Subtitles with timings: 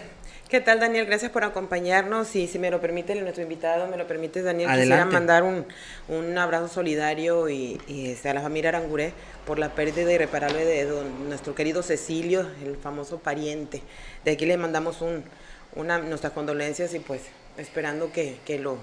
[0.48, 1.04] ¿Qué tal, Daniel?
[1.04, 2.34] Gracias por acompañarnos.
[2.34, 5.66] Y si me lo permite nuestro invitado, me lo permite, Daniel, quisiera mandar un,
[6.08, 9.12] un abrazo solidario y, este, a la familia Aranguré
[9.46, 10.88] por la pérdida irreparable de
[11.28, 13.82] nuestro querido Cecilio, el famoso pariente.
[14.24, 15.22] De aquí le mandamos un,
[15.76, 17.20] una, nuestras condolencias y pues
[17.58, 18.78] esperando que, que lo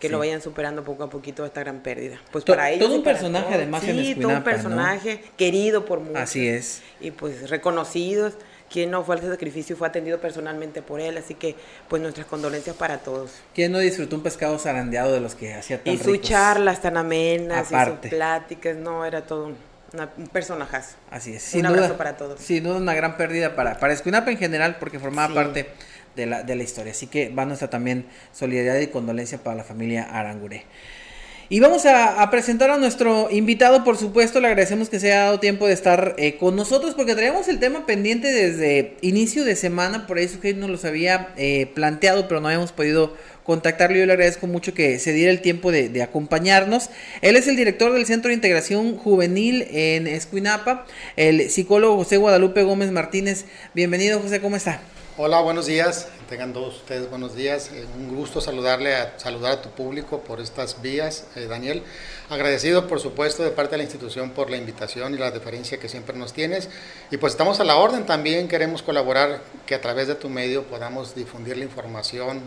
[0.00, 2.20] que lo vayan superando poco a poquito esta gran pérdida.
[2.30, 2.86] Pues para ellos.
[2.86, 6.22] Todo un personaje, además, sí, todo un personaje querido por muchos.
[6.22, 6.82] Así es.
[7.00, 8.34] Y pues reconocidos.
[8.70, 11.56] Quien no fue al sacrificio y fue atendido personalmente por él, así que
[11.88, 13.32] pues nuestras condolencias para todos.
[13.54, 16.96] ¿Quién no disfrutó un pescado zarandeado de los que hacía tan Y sus charlas tan
[16.96, 19.56] amenas, y sus pláticas, no, era todo un,
[20.18, 20.96] un personajazo.
[21.10, 21.54] Así es.
[21.54, 22.40] un abrazo para todos.
[22.40, 25.68] Sin duda una gran pérdida para, para Escuinapa en general, porque formaba parte
[26.14, 26.92] de la, de la historia.
[26.92, 30.64] Así que va nuestra también solidaridad y condolencia para la familia Arangure.
[31.50, 35.40] Y vamos a, presentar a nuestro invitado, por supuesto, le agradecemos que se haya dado
[35.40, 40.06] tiempo de estar eh, con nosotros porque traíamos el tema pendiente desde inicio de semana,
[40.06, 43.96] por eso que nos los había eh, planteado, pero no habíamos podido contactarlo.
[43.96, 46.90] Yo le agradezco mucho que se diera el tiempo de, de, acompañarnos.
[47.22, 50.84] Él es el director del Centro de Integración Juvenil en Escuinapa,
[51.16, 53.46] el psicólogo José Guadalupe Gómez Martínez.
[53.72, 54.82] Bienvenido, José, ¿cómo está?
[55.20, 56.06] Hola, buenos días.
[56.28, 57.72] Tengan todos ustedes buenos días.
[57.72, 61.82] Eh, un gusto saludarle a, saludar a tu público por estas vías, eh, Daniel.
[62.30, 65.88] Agradecido, por supuesto, de parte de la institución por la invitación y la deferencia que
[65.88, 66.68] siempre nos tienes.
[67.10, 68.46] Y pues estamos a la orden también.
[68.46, 72.40] Queremos colaborar, que a través de tu medio podamos difundir la información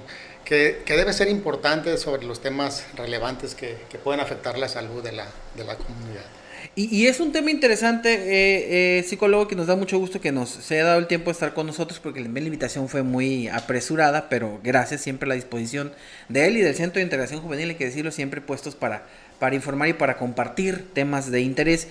[0.46, 5.28] que, debe ser importante sobre los temas relevantes que, pueden afectar la salud de la,
[5.58, 6.41] de la comunidad.
[6.74, 10.50] Y, es un tema interesante, eh, eh, psicólogo, que nos da mucho gusto que nos
[10.50, 14.30] se haya dado el tiempo de estar con nosotros, porque la invitación fue muy apresurada,
[14.30, 15.92] pero gracias siempre a la disposición
[16.30, 19.04] de él y del Centro de Integración Juvenil, hay que decirlo, siempre puestos para,
[19.38, 21.90] para informar y para compartir temas de interés.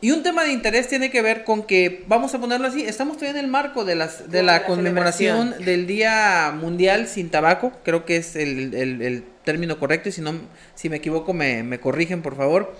[0.00, 3.18] Y un tema de interés tiene que ver con que, vamos a ponerlo así, estamos
[3.18, 8.06] todavía en el marco de, las, de la, conmemoración del Día Mundial sin Tabaco, creo
[8.06, 10.32] que es el, el, término correcto, y si, no,
[10.74, 12.74] si me equivoco me, me corrigen, por favor.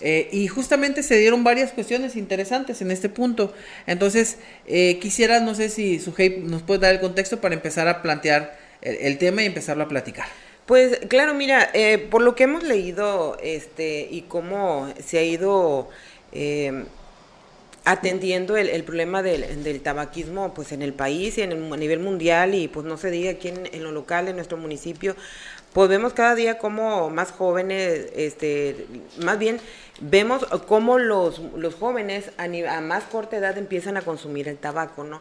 [0.00, 3.52] Eh, y justamente se dieron varias cuestiones interesantes en este punto.
[3.86, 8.02] Entonces, eh, quisiera, no sé si Sujei nos puede dar el contexto para empezar a
[8.02, 10.26] plantear el, tema y empezarlo a platicar.
[10.64, 15.90] Pues claro, mira, eh, por lo que hemos leído este, y cómo se ha ido
[17.84, 22.54] atendiendo el, problema del, tabaquismo pues en el país y en el, a nivel mundial
[22.54, 25.16] y pues no se diga aquí en, en lo local, en nuestro municipio,
[25.72, 28.86] pues vemos cada día como más jóvenes, este,
[29.22, 29.60] más bien
[30.00, 35.04] vemos cómo los, los jóvenes a, a, más corta edad empiezan a consumir el tabaco,
[35.04, 35.20] ¿no?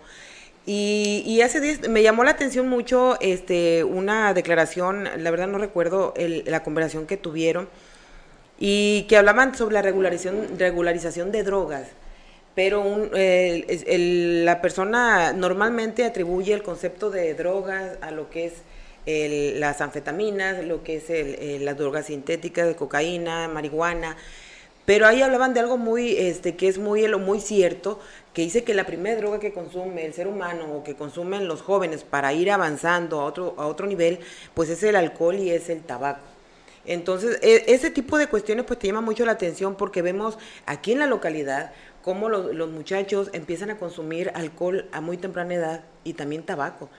[0.65, 5.57] Y, y hace días me llamó la atención mucho este, una declaración, la verdad no
[5.57, 7.69] recuerdo la conversación que tuvieron,
[8.59, 11.87] y que hablaban sobre la regularización, regularización de drogas.
[12.55, 13.09] Pero un,
[14.45, 18.53] la persona normalmente atribuye el concepto de drogas a lo que es
[19.05, 24.17] las anfetaminas, lo que es las drogas sintéticas, de cocaína, marihuana,
[24.89, 27.99] pero ahí hablaban de algo muy, este, que es muy, muy cierto,
[28.33, 31.61] que dice que la primera droga que consume el ser humano o que consumen los
[31.61, 34.17] jóvenes para ir avanzando a otro, a otro nivel,
[34.55, 36.21] pues es el alcohol y es el tabaco.
[36.87, 40.93] Entonces, e, ese tipo de cuestiones pues te llama mucho la atención porque vemos aquí
[40.93, 41.71] en la localidad
[42.03, 46.89] cómo los, los muchachos empiezan a consumir alcohol a muy temprana edad y también tabaco.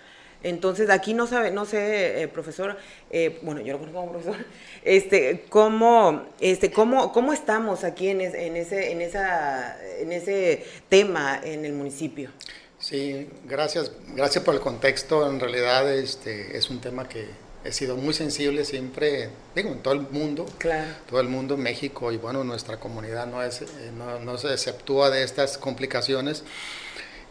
[0.43, 2.77] Entonces, aquí no sabe, no sé, eh, profesor,
[3.11, 4.47] eh, bueno, yo lo conozco como profesor,
[4.85, 11.41] este, cómo, este, cómo, cómo estamos aquí en, en, ese, en, esa, en ese tema
[11.43, 12.31] en el municipio.
[12.79, 15.31] Sí, gracias, gracias por el contexto.
[15.31, 17.27] En realidad, este, es un tema que,
[17.65, 20.91] he sido muy sensible siempre, digo, en todo el mundo, Claro.
[21.09, 23.67] todo el mundo, México y bueno, nuestra comunidad no, es, eh,
[23.97, 26.45] no, no se exceptúa de estas complicaciones.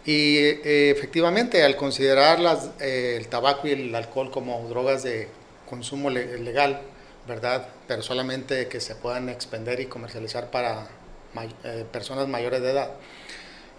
[0.05, 5.27] Y eh, efectivamente, al considerar las, eh, el tabaco y el alcohol como drogas de
[5.69, 6.81] consumo le- legal,
[7.27, 7.67] ¿verdad?
[7.87, 10.87] Pero solamente que se puedan expender y comercializar para
[11.33, 12.91] may- eh, personas mayores de edad.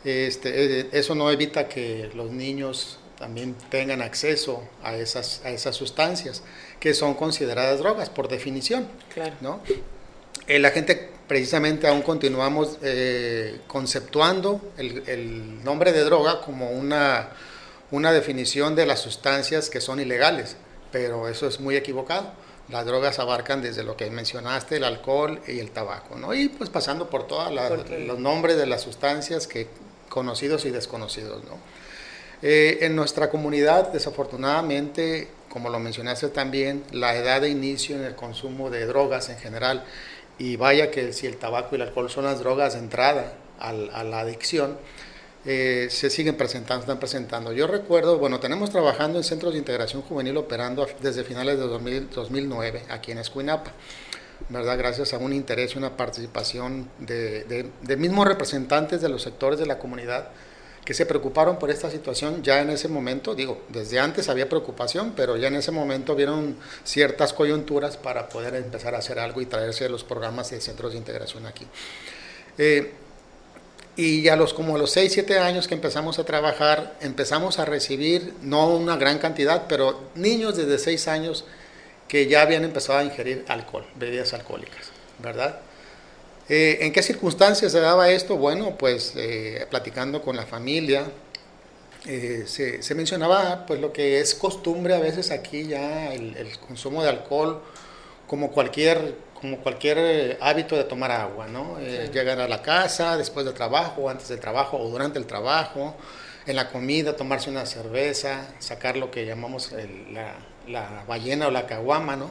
[0.04, 5.76] Este, eh, eso no evita que los niños también tengan acceso a esas, a esas
[5.76, 6.42] sustancias
[6.78, 8.88] que son consideradas drogas por definición.
[9.12, 9.34] Claro.
[9.40, 9.60] ¿no?
[10.50, 17.28] Eh, la gente precisamente aún continuamos eh, conceptuando el, el nombre de droga como una,
[17.92, 20.56] una definición de las sustancias que son ilegales,
[20.90, 22.32] pero eso es muy equivocado.
[22.68, 26.34] Las drogas abarcan desde lo que mencionaste, el alcohol y el tabaco, ¿no?
[26.34, 29.68] Y pues pasando por todos los nombres de las sustancias que
[30.08, 31.58] conocidos y desconocidos, ¿no?
[32.42, 38.16] Eh, en nuestra comunidad, desafortunadamente, como lo mencionaste también, la edad de inicio en el
[38.16, 39.84] consumo de drogas en general,
[40.40, 43.90] y vaya que si el tabaco y el alcohol son las drogas de entrada al-
[43.94, 44.76] a la adicción,
[45.46, 47.52] eh, se siguen presentando, están presentando.
[47.52, 51.66] Yo recuerdo, bueno, tenemos trabajando en centros de integración juvenil operando a- desde finales de
[51.66, 53.70] 2000 2009 aquí en Escuinapa.
[54.48, 54.78] ¿verdad?
[54.78, 59.58] Gracias a un interés y una participación de, de, de mismos representantes de los sectores
[59.60, 60.30] de la comunidad
[60.84, 65.12] que se preocuparon por esta situación ya en ese momento, digo, desde antes había preocupación,
[65.14, 69.46] pero ya en ese momento vieron ciertas coyunturas para poder empezar a hacer algo y
[69.46, 71.66] traerse los programas de centros de integración aquí.
[72.58, 72.92] Eh,
[73.96, 77.64] y a los como a los 6, 7 años que empezamos a trabajar, empezamos a
[77.64, 81.44] recibir, no una gran cantidad, pero niños desde 6 años
[82.08, 85.60] que ya habían empezado a ingerir alcohol, bebidas alcohólicas, ¿verdad?
[86.52, 88.36] Eh, ¿En qué circunstancias se daba esto?
[88.36, 91.04] Bueno, pues eh, platicando con la familia,
[92.06, 96.58] eh, se, se mencionaba pues lo que es costumbre a veces aquí ya, el, el
[96.58, 97.62] consumo de alcohol,
[98.26, 101.78] como cualquier, como cualquier eh, hábito de tomar agua, ¿no?
[101.80, 105.94] Eh, Llegar a la casa después del trabajo, antes del trabajo o durante el trabajo,
[106.46, 110.34] en la comida, tomarse una cerveza, sacar lo que llamamos el- la,
[110.66, 112.30] la ballena o la caguama, ¿no?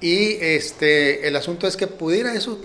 [0.00, 2.60] Y este, el asunto es que pudiera eso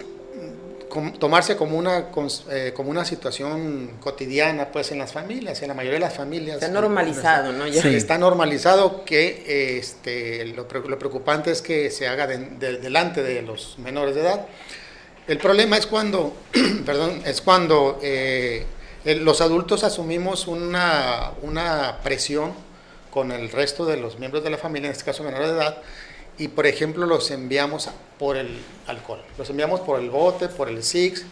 [1.19, 5.74] tomarse como una, cons- eh, como una situación cotidiana pues en las familias, en la
[5.74, 6.56] mayoría de las familias.
[6.62, 7.68] Está normalizado, ¿no?
[7.68, 7.81] Ya.
[7.81, 7.89] Sí.
[7.95, 13.24] Está normalizado que eh, este, lo, lo preocupante es que se haga de- de- delante
[13.24, 14.45] de los menores de edad.
[15.27, 16.36] El problema es cuando,
[16.86, 18.65] perdón, es cuando eh,
[19.06, 22.53] los adultos asumimos una, una presión
[23.12, 25.77] con el resto de los miembros de la familia, en este caso menores de edad,
[26.37, 27.89] y por ejemplo los enviamos
[28.19, 31.23] por el alcohol, los enviamos por el bote, por el SIX.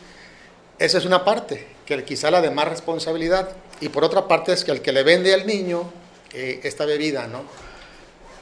[0.80, 4.64] Esa es una parte, que quizá la de más responsabilidad, y por otra parte es
[4.64, 5.90] que el que le vende al niño
[6.34, 7.44] eh, esta bebida, ¿no?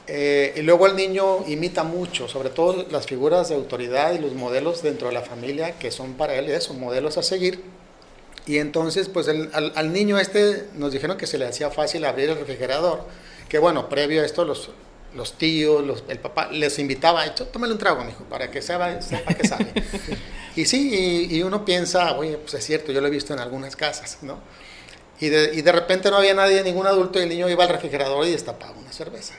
[0.08, 4.32] Eh, y luego el niño imita mucho, sobre todo las figuras de autoridad y los
[4.32, 7.62] modelos dentro de la familia que son para él eso, modelos a seguir.
[8.46, 12.04] Y entonces, pues el- al, al niño este nos dijeron que se le hacía fácil
[12.04, 13.04] abrir el refrigerador,
[13.48, 14.70] que bueno, previo a esto los,
[15.14, 19.00] los tíos, los, el papá les invitaba, "Echo, tómale un trago, mijo, para que sepa,
[19.02, 19.72] sepa que sabe.
[20.56, 23.40] y sí, y, y uno piensa, oye, pues es cierto, yo lo he visto en
[23.40, 24.38] algunas casas, ¿no?
[25.20, 27.70] Y de, y de repente no había nadie, ningún adulto, y el niño iba al
[27.70, 29.34] refrigerador y destapaba una cerveza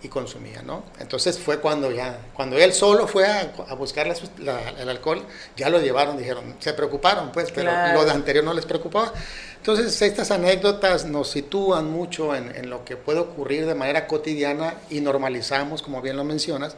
[0.00, 0.84] y consumía, ¿no?
[1.00, 4.88] Entonces fue cuando ya, cuando él solo fue a, a buscar la sus- la- el
[4.88, 5.24] alcohol,
[5.56, 7.94] ya lo llevaron, dijeron, se preocuparon, pues, pero Claro.
[7.98, 9.12] lo de anterior no les preocupaba.
[9.58, 14.74] Entonces estas anécdotas nos sitúan mucho en, en lo que puede ocurrir de manera cotidiana
[14.88, 16.76] y normalizamos, como bien lo mencionas,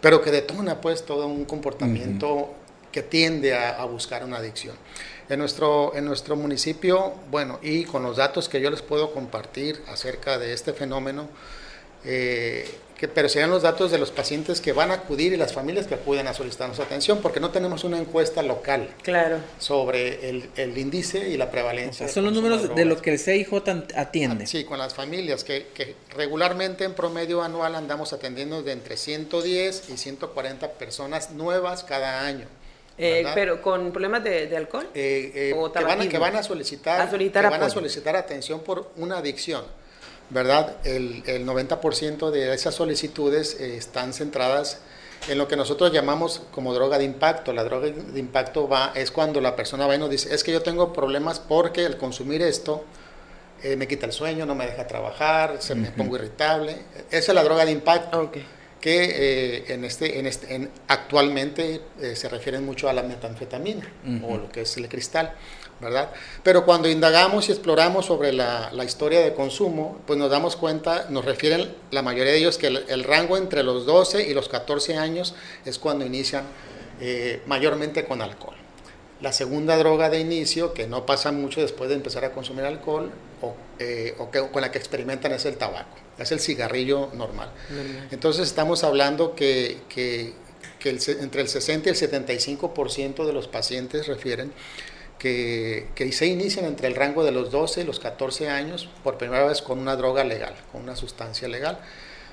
[0.00, 2.52] pero que detona pues todo un comportamiento
[2.90, 4.76] que tiende a, a buscar una adicción.
[5.28, 9.80] En nuestro, en nuestro municipio, bueno, y con los datos que yo les puedo compartir
[9.88, 11.28] acerca de este fenómeno,
[12.04, 12.68] eh,
[13.06, 15.86] que, pero serían los datos de los pacientes que van a acudir y las familias
[15.86, 19.38] que acuden a solicitarnos atención, porque no tenemos una encuesta local Claro.
[19.58, 21.98] sobre el, el índice y la O prevalencia.
[21.98, 23.02] sea, de son los números de lo drogas.
[23.02, 23.52] que el CIJ
[23.96, 24.46] atiende.
[24.46, 29.90] Sí, con las familias, que, que regularmente en promedio anual andamos atendiendo de entre 110
[29.90, 32.46] y 140 personas nuevas cada año.
[32.96, 34.88] Eh, pero con problemas de, de alcohol.
[34.94, 36.10] Eh, eh, o que, van a, tabaquismo.
[36.12, 39.64] que van a solicitar, A solicitar que van a solicitar atención por una adicción,
[40.30, 40.76] ¿verdad?
[40.84, 44.80] El, el 90% de esas solicitudes eh, están centradas
[45.28, 47.52] en lo que nosotros llamamos como droga de impacto.
[47.52, 50.52] La droga de impacto va es cuando la persona va y nos dice, es que
[50.52, 52.84] yo tengo problemas porque al consumir esto
[53.62, 56.76] eh, me quita el sueño, no me deja trabajar, se me pongo irritable.
[57.10, 58.20] Esa es la droga de impacto.
[58.20, 58.36] Ok.
[58.80, 63.90] que eh, en este, en este, actualmente eh, se refieren mucho a la metanfetamina
[64.22, 65.32] o lo que es el cristal,
[65.84, 66.10] ¿verdad?
[66.42, 71.06] Pero cuando indagamos y exploramos sobre la, la, historia de consumo, pues nos damos cuenta,
[71.10, 74.96] nos refieren la mayoría de ellos que el, rango entre los 12 y los 14
[74.96, 76.44] años es cuando inician
[77.00, 78.56] eh, mayormente con alcohol.
[79.20, 83.12] La segunda droga de inicio, que no pasa mucho después de empezar a consumir alcohol,
[83.40, 83.54] o,
[84.18, 87.50] o que, con la que experimentan es el tabaco es el cigarrillo normal.
[88.10, 89.78] Entonces estamos hablando que,
[90.84, 94.52] entre el 60 y el 75% de los pacientes refieren
[95.24, 99.44] que, se inician entre el rango de los 12 y los 14 años por primera
[99.46, 101.78] vez con una droga legal, con una sustancia legal.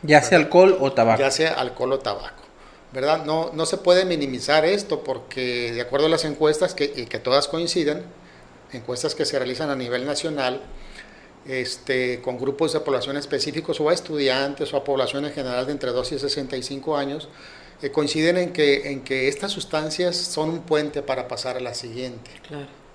[0.04, 1.20] Ya sea alcohol o tabaco.
[1.22, 2.44] Ya sea alcohol o tabaco.
[2.92, 3.24] ¿verdad?
[3.24, 7.20] No, no se puede minimizar esto porque de acuerdo a las encuestas, que, y que
[7.20, 8.04] todas coinciden,
[8.74, 10.62] encuestas que se realizan a nivel nacional,
[11.46, 15.72] este, con grupos de población específicos o a estudiantes o a población en general de
[15.72, 17.30] entre 2 y 65 años,
[17.82, 21.74] eh, coinciden en que, en que estas sustancias son un puente para pasar a la
[21.74, 22.30] siguiente,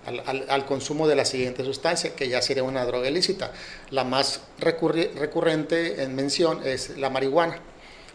[0.07, 3.53] al, consumo de la siguiente sustancia, que ya sería una droga ilícita.
[3.91, 7.59] La más recurrente en mención es la marihuana,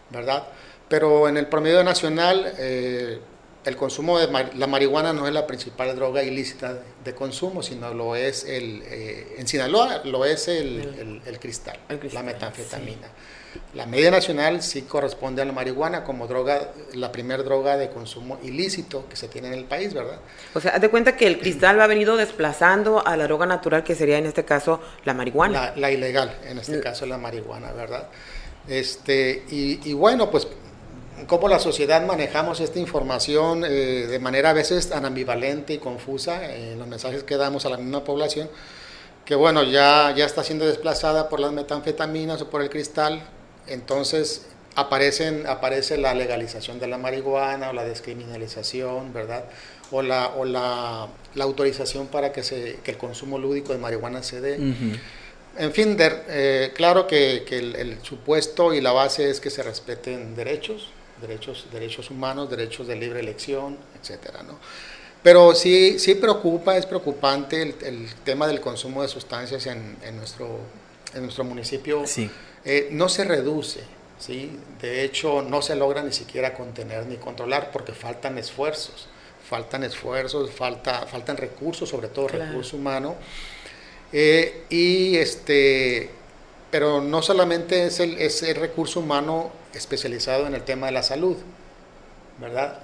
[0.10, 0.48] ¿verdad?
[0.88, 3.20] Pero en el promedio nacional, eh,
[3.66, 8.16] el consumo de la marihuana no es la principal droga ilícita de, consumo, sino lo
[8.16, 11.80] es el, eh, en Sinaloa lo es el, el, cristal,
[12.12, 13.08] la metanfetamina.
[13.74, 18.40] La media nacional sí corresponde a la marihuana como droga, la primera droga de consumo
[18.44, 20.20] ilícito que se tiene en el país, ¿verdad?
[20.54, 23.84] O sea, haz de cuenta que el cristal ha venido desplazando a la droga natural
[23.84, 25.74] que sería en este caso la marihuana.
[25.76, 28.08] La, ilegal, en este caso la marihuana, ¿verdad?
[28.68, 30.48] Este, y, y bueno, pues
[31.28, 33.70] cómo la sociedad manejamos esta información eh,
[34.08, 37.78] de manera a veces tan ambivalente y confusa en los mensajes que damos a la
[37.78, 38.50] misma población,
[39.26, 43.22] que bueno, ya, ya está siendo desplazada por las metanfetaminas o por el cristal,
[43.72, 49.46] entonces aparecen, aparece la legalización de la marihuana o la descriminalización, ¿verdad?
[49.92, 54.24] O la, o la, la autorización para que, se, que el consumo lúdico de marihuana
[54.24, 54.56] se dé.
[55.58, 59.62] En fin, eh, claro que, que el, el, supuesto y la base es que se
[59.62, 64.58] respeten derechos, derechos, derechos humanos, derechos de libre elección, etcétera, ¿no?
[65.24, 70.60] Pero sí, sí preocupa, es preocupante el, tema del consumo de sustancias en, en, nuestro,
[71.14, 72.08] en nuestro municipio.
[72.08, 72.30] Sí.
[72.64, 73.82] Eh, no se reduce,
[74.20, 74.58] ¿sí?
[74.80, 79.08] De hecho, no se logra ni siquiera contener ni controlar porque faltan esfuerzos,
[79.50, 83.16] faltan esfuerzos, falta, faltan recursos, sobre todo recursos humanos.
[84.14, 86.10] Eh, y este,
[86.70, 91.04] pero no solamente es el, es el recurso humano especializado en el tema de la
[91.04, 91.38] salud,
[92.40, 92.80] ¿verdad?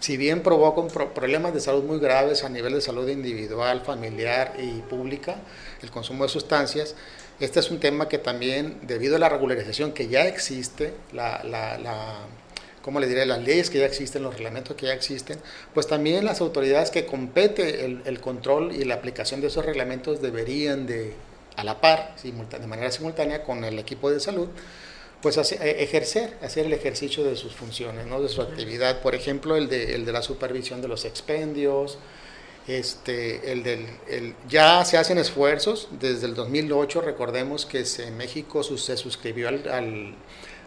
[0.00, 0.82] Si bien provoca
[1.14, 5.36] problemas de salud muy graves a nivel de salud individual, familiar y pública,
[5.80, 6.96] el consumo de sustancias,
[7.44, 11.76] este es un tema que también, debido a la regularización que ya existe, la, la,
[11.78, 12.26] la
[12.82, 13.26] ¿cómo le diré?
[13.26, 15.38] Las leyes que ya existen, los reglamentos que ya existen,
[15.74, 20.22] pues también las autoridades que compete el, el control y la aplicación de esos reglamentos
[20.22, 21.14] deberían de,
[21.56, 24.48] a la par, de manera simultánea con el equipo de salud,
[25.20, 28.20] pues eh, ejercer, hacer el ejercicio de sus funciones, ¿no?
[28.20, 29.00] de su actividad.
[29.00, 31.98] Por ejemplo, el de, el de la supervisión de los expendios,
[32.66, 38.62] este, el del, el, ya se hacen esfuerzos, desde el 2008 recordemos que en México
[38.62, 40.14] se suscribió al,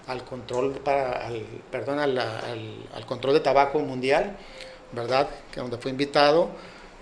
[0.07, 4.37] al, control, para, al, perdón, al, al, control de tabaco mundial,
[4.91, 5.29] ¿verdad?
[5.51, 6.49] Que donde fue invitado.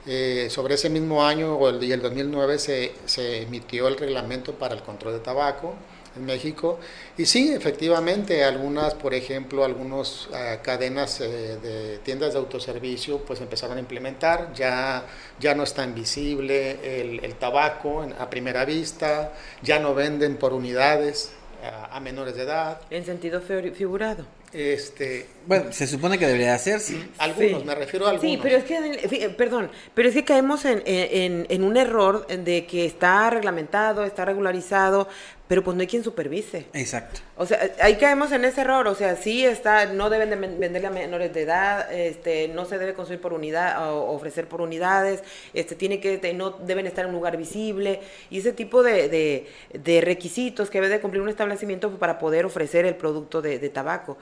[0.06, 4.54] Eh, sobre ese mismo año o el, y el 2009 se, se emitió el reglamento
[4.54, 5.76] para el control de tabaco
[6.16, 6.80] en México.
[7.18, 13.42] Y sí, efectivamente, algunas, por ejemplo, algunas eh, cadenas eh, de tiendas de autoservicio pues
[13.42, 15.06] empezaron a implementar, ya,
[15.40, 20.54] ya no es tan visible el, el tabaco a primera vista, ya no venden por
[20.54, 21.32] unidades
[21.64, 22.82] a, a menores de edad.
[22.90, 24.26] En sentido figurado.
[24.54, 26.96] Este, bueno, se supone que debería hacerse.
[27.18, 28.32] Algunos, me refiero a algunos.
[28.32, 32.68] Sí, pero es que, perdón, pero es que caemos en, en, en, un error de
[32.68, 35.08] que está reglamentado, está regularizado,
[35.48, 36.68] pero pues no hay quien supervise.
[36.74, 37.20] Exacto.
[37.36, 40.88] O sea, ahí caemos en ese error, o sea, sí está, no deben de venderle
[40.88, 45.22] a menores de edad, este, no se debe consumir por unidad, o ofrecer por unidades,
[45.54, 49.48] este, tiene que, no deben estar en un lugar visible, y ese tipo de, de,
[49.74, 53.70] de requisitos que debe de cumplir un establecimiento para poder ofrecer el producto de, de
[53.70, 54.18] tabaco.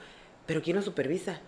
[0.46, 1.40] Pero ¿quién lo supervisa?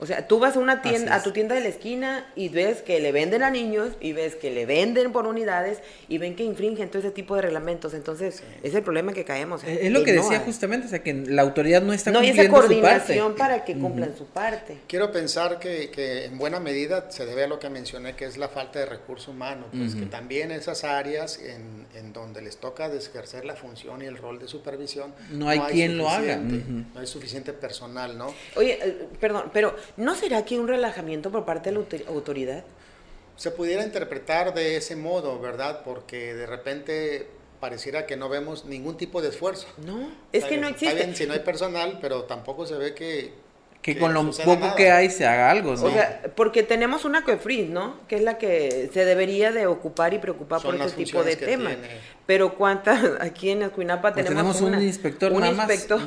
[0.00, 2.82] O sea, tú vas a una tienda, a tu tienda de la esquina y ves
[2.82, 6.42] que le venden a niños y ves que le venden por unidades y ven que
[6.42, 7.94] infringen todo ese tipo de reglamentos.
[7.94, 9.62] Entonces, es el problema que caemos.
[9.64, 12.46] Es lo que decía justamente, o sea, que la autoridad no está no cumpliendo hay
[12.46, 14.78] esa coordinación para que cumplan su parte.
[14.88, 18.36] Quiero pensar que, que, en buena medida se debe a lo que mencioné, que es
[18.36, 22.86] la falta de recurso humano, pues que también esas áreas en, en, donde les toca
[22.86, 26.36] ejercer la función y el rol de supervisión, no hay, quien lo haga.
[26.36, 28.34] No hay suficiente personal, ¿no?
[28.56, 32.64] Oye, eh, perdón, pero ¿no será aquí un relajamiento por parte de la autoridad?
[33.36, 35.82] Se pudiera interpretar de ese modo, ¿verdad?
[35.84, 37.26] Porque de repente
[37.60, 39.66] pareciera que no vemos ningún tipo de esfuerzo.
[39.78, 40.94] No, es que no existe.
[40.94, 43.32] Está bien si no hay personal, pero tampoco se ve que
[43.84, 45.84] que, con lo poco que hay se haga algo, ¿no?
[45.84, 47.96] O sea, porque tenemos una COEFRIS, ¿no?
[48.08, 51.76] Que es la que se debería de ocupar y preocupar por este tipo de temas.
[52.24, 56.00] Pero cuántas, aquí en Escuinapa pues tenemos, un inspector un inspector,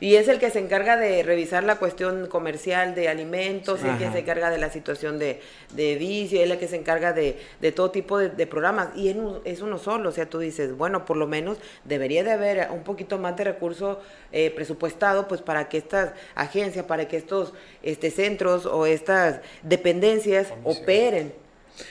[0.00, 3.98] y es el que se encarga de revisar la cuestión comercial de alimentos, es el
[3.98, 5.42] que se encarga de la situación de,
[5.74, 9.60] de vicio, es el que se encarga de, de todo tipo de, programas, y es,
[9.60, 13.18] uno solo, o sea, tú dices, bueno, por lo menos debería de haber un poquito
[13.18, 14.00] más de recurso
[14.32, 20.48] eh, presupuestado, pues para que estas agencias, para que estos este, centros o estas dependencias
[20.64, 21.32] operen.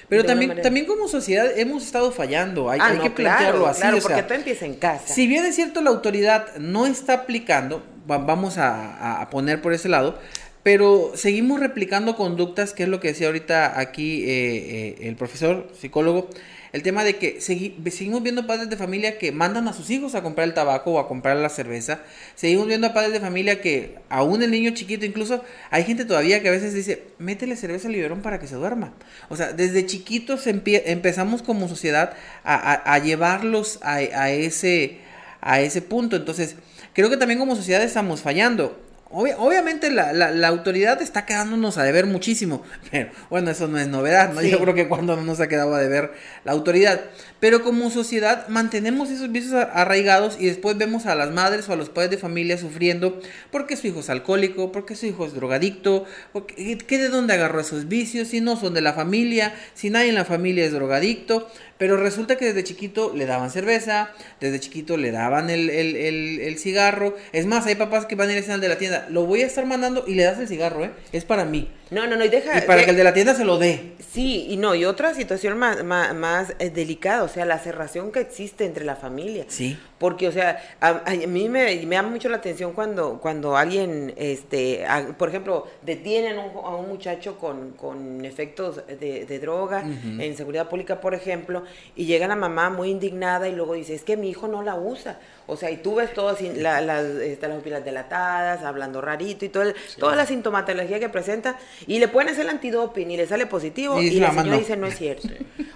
[0.09, 3.81] Pero también, también como sociedad hemos estado fallando, hay, ah, que plantearlo así.
[3.81, 5.13] Claro, porque todo empieza en casa.
[5.13, 10.19] Si bien es cierto la autoridad no está aplicando, vamos a, poner por ese lado,
[10.63, 15.69] pero seguimos replicando conductas, que es lo que decía ahorita aquí eh, eh, el profesor
[15.79, 16.29] psicólogo,
[16.73, 20.23] el tema de que seguimos viendo padres de familia que mandan a sus hijos a
[20.23, 22.01] comprar el tabaco o a comprar la cerveza.
[22.35, 26.41] Seguimos viendo a padres de familia que, aún el niño chiquito, incluso hay gente todavía
[26.41, 28.93] que a veces dice, métele cerveza al biberón para que se duerma.
[29.29, 34.99] O sea, desde chiquitos empezamos como sociedad a, llevarlos a, ese,
[35.41, 36.15] a ese punto.
[36.15, 36.55] Entonces,
[36.93, 42.05] creo que también como sociedad estamos fallando obviamente la, la, autoridad está quedándonos a deber
[42.05, 44.41] muchísimo, pero bueno, eso no es novedad, ¿no?
[44.41, 46.11] Yo creo que cuando no nos ha quedado a deber
[46.43, 47.01] la autoridad.
[47.39, 51.75] Pero como sociedad mantenemos esos vicios arraigados y después vemos a las madres o a
[51.75, 53.21] los padres de familia sufriendo
[53.51, 57.59] porque su hijo es alcohólico, porque su hijo es drogadicto, porque, ¿qué de dónde agarró
[57.59, 58.29] esos vicios?
[58.29, 62.37] Si no son de la familia, si nadie en la familia es drogadicto, pero resulta
[62.37, 67.15] que desde chiquito le daban cerveza, desde chiquito le daban el, el, el, cigarro.
[67.33, 69.45] Es más, hay papás que van a ir al de la tienda, lo voy a
[69.45, 70.91] estar mandando y le das el cigarro, ¿eh?
[71.11, 71.69] Es para mí.
[71.89, 72.57] No, no, no, y deja.
[72.57, 73.93] Y para que el de la tienda se lo dé.
[74.11, 78.19] Sí, y no, y otra situación más, más, eh, delicada, o sea, la cerración que
[78.19, 79.45] existe entre la familia.
[79.47, 79.77] Sí.
[79.97, 84.85] Porque, o sea, a, mí me, me, llama mucho la atención cuando, cuando alguien, este,
[85.17, 90.99] por ejemplo, detienen a un muchacho con, con efectos de, de droga en seguridad pública,
[90.99, 91.63] por ejemplo,
[91.95, 94.75] y llega la mamá muy indignada y luego dice, es que mi hijo no la
[94.75, 95.19] usa.
[95.45, 99.49] O sea, y tú ves todas la, las, este, las pupilas dilatadas, hablando rarito y
[99.49, 99.63] todo
[99.97, 104.01] toda la sintomatología que presenta, y le pueden hacer el antidoping y le sale positivo,
[104.01, 105.29] y, la señora dice no es cierto.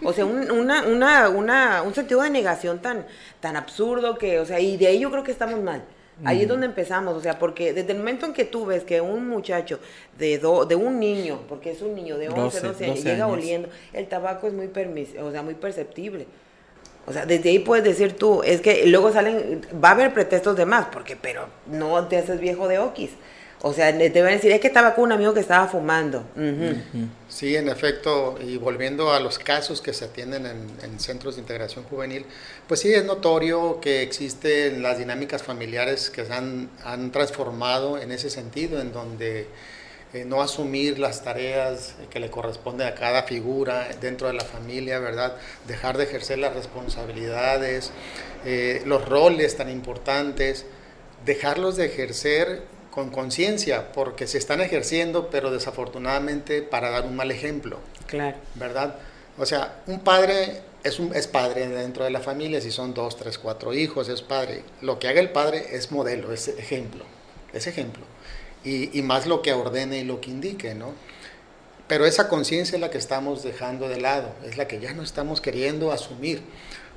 [0.04, 3.06] O sea, un, una, una, una, un sentido de negación tan,
[3.40, 5.84] tan absurdo que, o sea, y de ahí yo creo que estamos mal.
[6.24, 9.02] Ahí es donde empezamos, o sea, porque desde el momento en que tú ves que
[9.02, 9.80] un muchacho
[10.18, 14.08] de de un niño, porque es un niño de 11, 12, años, llega oliendo, el
[14.08, 16.28] tabaco es muy permis o sea, muy perceptible.
[17.08, 20.56] O sea, desde ahí puedes decir tú, es que luego salen, va a haber pretextos
[20.56, 23.12] de más, porque, pero no te haces viejo de okis.
[23.64, 26.24] O sea, te van a decir, es que estaba con un amigo que estaba fumando.
[27.30, 31.86] Sí, en efecto, y volviendo a los casos que se atienden en, centros de integración
[31.86, 32.26] juvenil,
[32.68, 36.70] pues sí es notorio que existen las dinámicas familiares que se han,
[37.12, 39.46] transformado en ese sentido, en donde
[40.14, 44.98] eh, no asumir las tareas que le corresponden a cada figura dentro de la familia,
[44.98, 45.36] ¿verdad?
[45.68, 47.92] Dejar de ejercer las responsabilidades,
[48.44, 50.66] eh, los roles tan importantes,
[51.26, 57.32] dejarlos de ejercer con conciencia, porque se están ejerciendo, pero desafortunadamente para dar un mal
[57.32, 57.80] ejemplo.
[58.06, 58.38] Claro.
[58.56, 58.96] ¿Verdad?
[59.38, 63.18] O sea, un padre es, un, es padre dentro de la familia, si son dos,
[63.18, 64.64] tres, cuatro hijos, es padre.
[64.82, 67.06] Lo que haga el padre es modelo, es ejemplo,
[67.54, 68.06] es ejemplo
[68.64, 70.94] y, más lo que ordene y lo que indique, ¿no?
[71.88, 75.04] Pero esa conciencia es la que estamos dejando de lado, es la que ya no
[75.04, 76.42] estamos queriendo asumir,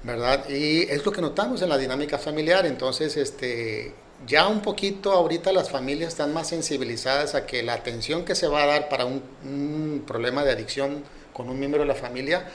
[0.02, 0.48] ¿verdad?
[0.48, 3.92] Y es lo que notamos en la dinámica familiar, entonces, este,
[4.26, 8.48] ya un poquito ahorita las familias están más sensibilizadas a que la atención que se
[8.48, 12.48] va a dar para un, problema de adicción con un miembro de la familia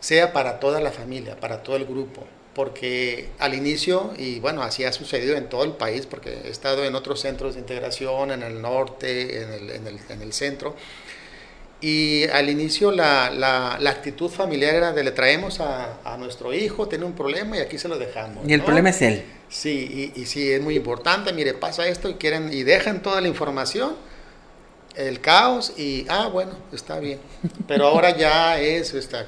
[0.00, 4.84] sea para toda la familia, para todo el grupo, porque al inicio, y bueno, así
[4.84, 8.42] ha sucedido en todo el país, porque he estado en otros centros de integración, en
[8.42, 10.74] el norte, en el, en el, en el centro,
[11.82, 16.54] y al inicio la, la, la, actitud familiar era de le traemos a, a, nuestro
[16.54, 18.48] hijo, tiene un problema y aquí se lo dejamos.
[18.48, 19.24] Y el problema es él.
[19.48, 23.20] Sí, y, y, sí, es muy importante, mire, pasa esto y quieren y dejan toda
[23.20, 23.96] la información
[24.94, 27.18] el caos y, ah, bueno, está bien.
[27.66, 29.26] Pero ahora ya es, está,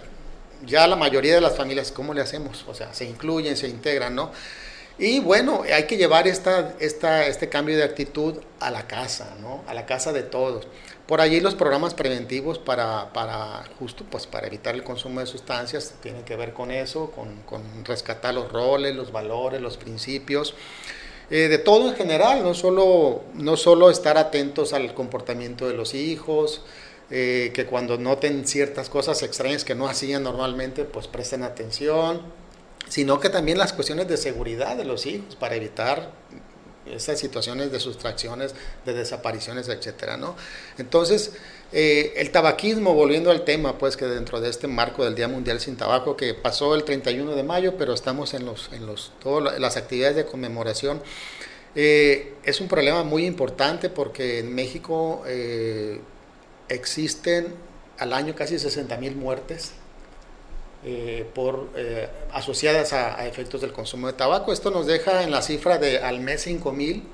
[0.64, 2.64] ya la mayoría de las familias, ¿cómo le hacemos?
[2.68, 4.30] O sea, se incluyen, se integran, ¿no?
[4.96, 9.64] Y bueno, hay que llevar esta, esta, este cambio de actitud a la casa, ¿no?
[9.66, 10.66] A la casa de todos.
[11.06, 15.94] Por allí los programas preventivos para, para justo pues para evitar el consumo de sustancias
[16.02, 20.54] tienen que ver con eso, con, con rescatar los roles, los valores, los principios.
[21.30, 25.94] Eh, de todo en general, no solo, no solo estar atentos al comportamiento de los
[25.94, 26.62] hijos,
[27.10, 32.22] eh, que cuando noten ciertas cosas extrañas que no hacían normalmente, pues presten atención,
[32.88, 36.12] sino que también las cuestiones de seguridad de los hijos para evitar
[36.86, 40.36] esas situaciones de sustracciones, de desapariciones, etcétera, ¿no?
[40.78, 41.32] Entonces,
[41.72, 45.60] eh, el tabaquismo, volviendo al tema, pues que dentro de este marco del Día Mundial
[45.60, 49.58] sin Tabaco, que pasó el 31 de mayo, pero estamos en los, en los, todas
[49.58, 51.02] las actividades de conmemoración,
[51.74, 56.00] eh, es un problema muy importante porque en México eh,
[56.68, 57.54] existen
[57.98, 59.72] al año casi 60 mil muertes
[60.86, 64.52] eh, por, eh, asociadas a, efectos del consumo de tabaco.
[64.52, 67.04] Esto nos deja en la cifra de al mes 5 mil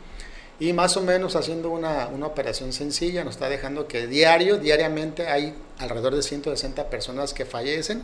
[0.59, 5.29] y más o menos haciendo una, una, operación sencilla nos está dejando que diario, diariamente
[5.29, 8.03] hay alrededor de 160 personas que fallecen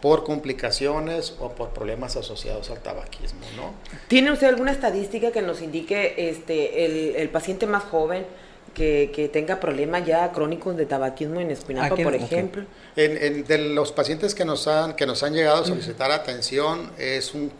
[0.00, 3.74] por complicaciones o por problemas asociados al tabaquismo, ¿no?
[4.06, 8.26] ¿Tiene usted alguna estadística que nos indique este, el, el paciente más joven
[8.74, 12.64] que, tenga problemas ya crónicos de tabaquismo en Escuinapa, por ejemplo.
[12.96, 17.32] En, de los pacientes que nos han, que nos han llegado a solicitar atención, es
[17.34, 17.52] un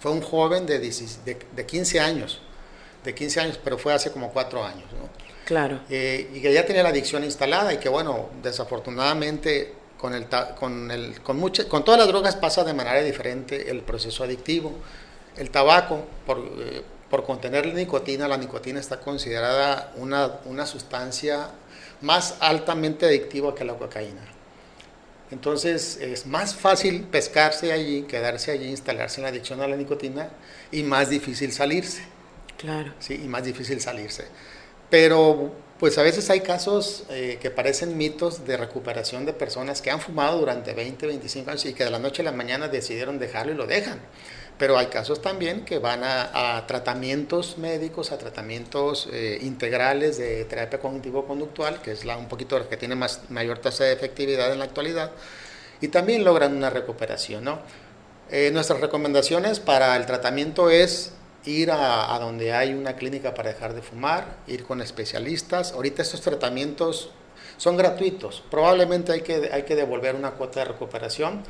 [0.00, 2.40] fue un joven de, de, 15 años,
[3.04, 4.86] de 15 años, pero fue hace como 4 años.
[4.92, 5.08] ¿no?
[5.44, 5.80] Claro.
[5.88, 10.26] Eh, y que ya tenía la adicción instalada y que, bueno, desafortunadamente con, el,
[10.58, 14.72] con, el, con, con todas las drogas pasa de manera diferente el proceso adictivo.
[15.36, 21.50] El tabaco, por, eh, por contener la nicotina, la nicotina está considerada una, una sustancia
[22.00, 24.22] más altamente adictiva que la cocaína.
[25.30, 30.30] Entonces es más fácil pescarse allí, quedarse allí, instalarse en la adicción a la nicotina
[30.70, 32.02] y más difícil salirse.
[32.56, 32.94] Claro.
[32.98, 34.24] Sí, y más difícil salirse.
[34.90, 39.90] Pero pues a veces hay casos eh, que parecen mitos de recuperación de personas que
[39.90, 43.18] han fumado durante 20, 25 años y que de la noche a la mañana decidieron
[43.18, 44.00] dejarlo y lo dejan.
[44.58, 50.80] Pero hay casos también que van a, tratamientos médicos, a tratamientos eh, integrales de terapia
[50.80, 54.58] cognitivo-conductual, que es la, un poquito la que tiene más, mayor tasa de efectividad en
[54.58, 55.12] la actualidad,
[55.80, 57.44] y también logran una recuperación.
[57.44, 57.60] ¿no?
[58.30, 61.12] Eh, nuestras recomendaciones para el tratamiento es
[61.44, 65.70] ir a, a, donde hay una clínica para dejar de fumar, ir con especialistas.
[65.70, 67.10] Ahorita estos tratamientos
[67.58, 71.42] son gratuitos, probablemente hay que, hay que devolver una cuota de recuperación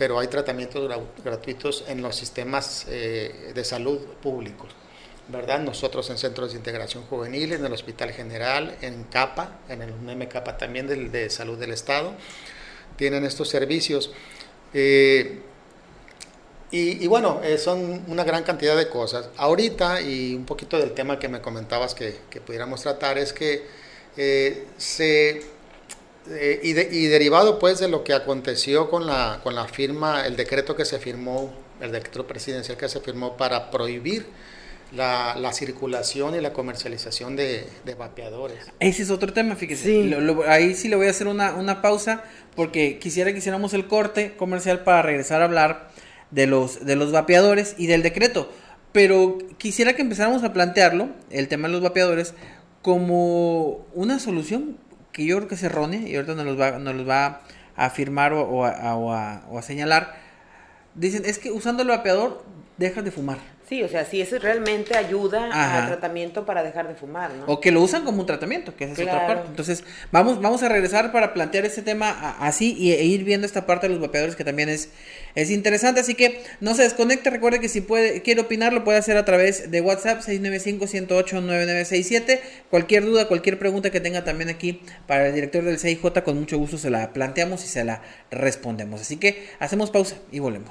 [0.00, 0.90] pero hay tratamientos
[1.22, 4.70] gratuitos en los sistemas eh, de salud públicos.
[5.28, 5.60] ¿verdad?
[5.60, 10.56] Nosotros en Centros de Integración Juvenil, en el Hospital General, en CAPA, en el MCAPA
[10.56, 12.14] también del, de Salud del Estado,
[12.96, 14.10] tienen estos servicios.
[14.72, 15.42] Eh,
[16.70, 19.28] y, bueno, eh, son una gran cantidad de cosas.
[19.36, 23.66] Ahorita, y un poquito del tema que me comentabas que, que pudiéramos tratar, es que
[24.78, 25.59] se
[26.28, 30.76] eh, y, derivado pues de lo que aconteció con la, con la firma, el decreto
[30.76, 34.26] que se firmó, el decreto presidencial que se firmó para prohibir
[34.92, 38.58] la, la circulación y la comercialización de, de, vapeadores.
[38.80, 40.14] Ese es otro tema, fíjese.
[40.46, 42.22] ahí sí le voy a hacer una, una pausa
[42.54, 45.90] porque quisiera que hiciéramos el corte comercial para regresar a hablar
[46.30, 48.50] de los, de los vapeadores y del decreto.
[48.92, 52.34] Pero quisiera que empezáramos a plantearlo, el tema de los vapeadores,
[52.82, 54.76] como una solución
[55.20, 57.42] que yo creo que es errónea y ahorita nos los va, nos los va
[57.76, 59.12] a afirmar o, a, o,
[59.58, 60.16] a, señalar.
[60.94, 62.42] Dicen, es que usando el vapeador
[62.78, 63.36] dejas de fumar.
[63.70, 67.44] Sí, o sea, si eso realmente ayuda al tratamiento para dejar de fumar, ¿no?
[67.46, 69.46] O que lo usan como un tratamiento, que es otra parte.
[69.46, 73.66] Entonces, vamos, vamos a regresar para plantear este tema así y, e ir viendo esta
[73.66, 74.90] parte de los vapeadores que también es,
[75.36, 76.00] es interesante.
[76.00, 79.24] Así que no se desconecte, recuerde que si puede, quiere opinar, lo puede hacer a
[79.24, 82.40] través de WhatsApp 695-108-9967.
[82.70, 86.58] Cualquier duda, cualquier pregunta que tenga también aquí para el director del CIJ, con mucho
[86.58, 88.02] gusto se la planteamos y se la
[88.32, 89.00] respondemos.
[89.00, 90.70] Así que hacemos pausa y volvemos.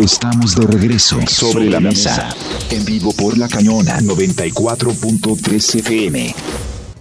[0.00, 2.28] Estamos de regreso sobre la mesa,
[2.70, 6.34] en vivo por la cañona 94.3 FM.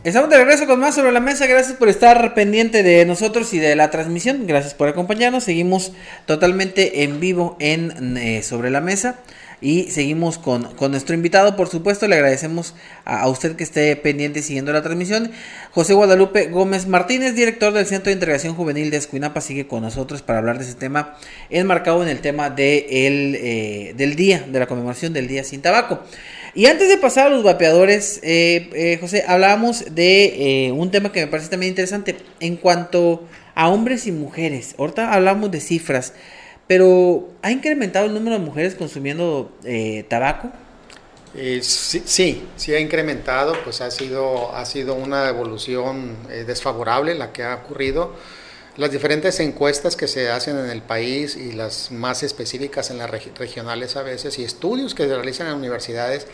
[0.03, 1.45] Estamos de regreso con más sobre la mesa.
[1.45, 4.47] Gracias por estar pendiente de nosotros y de la transmisión.
[4.47, 5.43] Gracias por acompañarnos.
[5.43, 5.91] Seguimos
[6.25, 9.19] totalmente en vivo en eh, sobre la mesa.
[9.59, 14.71] Y seguimos con, nuestro invitado, por supuesto, le agradecemos a, usted que esté pendiente siguiendo
[14.71, 15.31] la transmisión.
[15.71, 20.21] José Guadalupe Gómez Martínez, director del Centro de Integración Juvenil de Escuinapa, sigue con nosotros
[20.21, 21.17] para hablar de ese tema
[21.49, 25.63] enmarcado en el tema de el, eh, del día, de la conmemoración del Día Sin
[25.63, 26.01] Tabaco.
[26.53, 31.21] Y antes de pasar a los vapeadores, eh, eh, José, hablábamos de un tema que
[31.21, 34.75] me parece también interesante en cuanto a hombres y mujeres.
[34.77, 36.13] Ahorita hablamos de cifras,
[36.67, 39.51] pero ¿ha incrementado el número de mujeres consumiendo
[40.09, 40.51] tabaco?
[41.61, 47.43] sí, sí, sí, ha incrementado, pues ha sido, ha sido una evolución desfavorable la que
[47.43, 48.13] ha ocurrido.
[48.77, 53.09] Las diferentes encuestas que se hacen en el país y las más específicas en las
[53.09, 56.27] regionales a veces y estudios que se realizan en universidades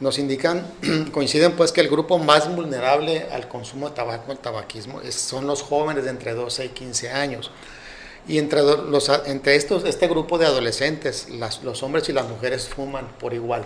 [0.00, 0.66] nos indican,
[1.12, 5.62] coinciden pues que el grupo más vulnerable al consumo de tabaco, el tabaquismo, son los
[5.62, 7.50] jóvenes de entre 12 y 15 años.
[8.28, 12.68] Y entre, los, entre estos, este grupo de adolescentes, las, los hombres y las mujeres
[12.68, 13.64] fuman por igual.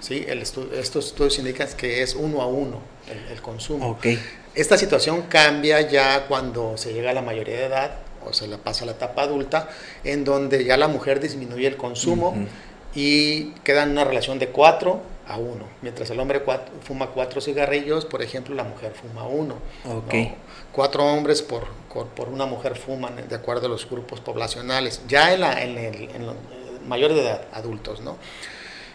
[0.00, 0.24] ¿sí?
[0.26, 2.80] El estos estudios indican que es uno a uno
[3.30, 3.90] el, consumo.
[3.90, 4.18] Okay.
[4.54, 8.56] Esta situación cambia ya cuando se llega a la mayoría de edad o se le
[8.56, 9.68] pasa a la etapa adulta,
[10.04, 12.34] en donde ya la mujer disminuye el consumo
[12.94, 15.64] y queda en una relación de 4 a 1.
[15.82, 16.42] Mientras el hombre
[16.82, 19.54] fuma 4 cigarrillos, por ejemplo, la mujer fuma 1.
[20.06, 20.34] Okay.
[20.72, 21.66] Cuatro hombres por,
[22.14, 26.10] por, una mujer fuman de acuerdo a los grupos poblacionales, ya en, la, en, el,
[26.10, 28.16] en mayor de edad, adultos, ¿no?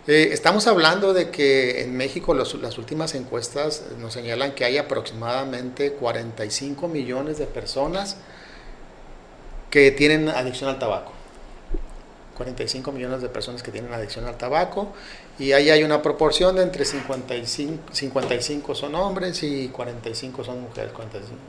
[0.07, 5.93] Eh, estamos hablando de que en México las últimas encuestas nos señalan que hay aproximadamente
[5.93, 8.17] 45 millones de personas
[9.71, 11.11] que tienen adicción al tabaco.
[12.35, 14.93] 45 millones de personas que tienen adicción al tabaco
[15.37, 20.91] y ahí hay una proporción de entre 55, 55 son hombres y 45 son mujeres.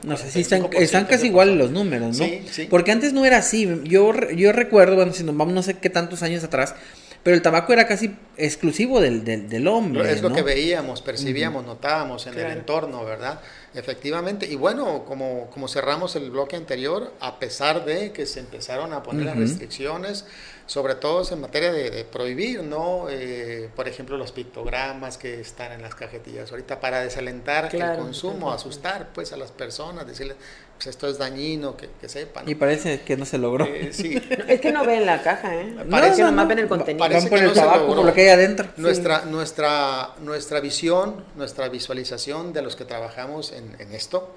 [0.03, 2.25] no sé si están, están casi iguales los números, ¿no?
[2.25, 2.67] Sí, sí.
[2.69, 3.81] Porque antes no era así.
[3.85, 6.75] Yo, yo recuerdo, bueno, si nos vamos no sé qué tantos años atrás,
[7.23, 10.11] pero el tabaco era casi exclusivo del, del, hombre.
[10.11, 13.41] Es lo que veíamos, percibíamos, notábamos en el entorno, ¿verdad?
[13.73, 14.45] Efectivamente.
[14.45, 19.03] Y bueno, como, como cerramos el bloque anterior, a pesar de que se empezaron a
[19.03, 20.25] poner las restricciones,
[20.67, 23.07] sobre todo en materia de, prohibir, ¿no?
[23.09, 28.51] Eh, por ejemplo, los pictogramas que están en las cajetillas ahorita para desalentar el consumo,
[28.51, 30.35] asustar pues a las personas, decirles,
[30.75, 32.47] pues esto es dañino, que, que sepan.
[32.47, 33.65] Y parece que no se logró.
[33.65, 34.21] Eh, sí.
[34.47, 35.75] es que no ven la caja, ¿eh?
[35.89, 36.99] Parece que nomás ven el contenido.
[36.99, 38.69] Parece por el tabaco, por lo que adentro.
[38.77, 44.33] Nuestra, nuestra, nuestra visión, nuestra visualización de los que trabajamos en, en esto,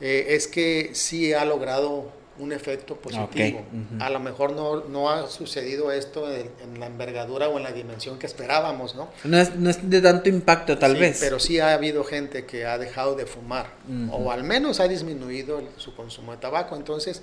[0.00, 3.62] eh, es que sí ha logrado un efecto positivo.
[4.00, 8.18] A lo mejor no, no ha sucedido esto en, la envergadura o en la dimensión
[8.18, 9.08] que esperábamos, ¿no?
[9.24, 11.18] No es, no es de tanto impacto tal vez.
[11.20, 13.66] Pero sí ha habido gente que ha dejado de fumar
[14.12, 16.76] o al menos ha disminuido su consumo de tabaco.
[16.76, 17.22] Entonces,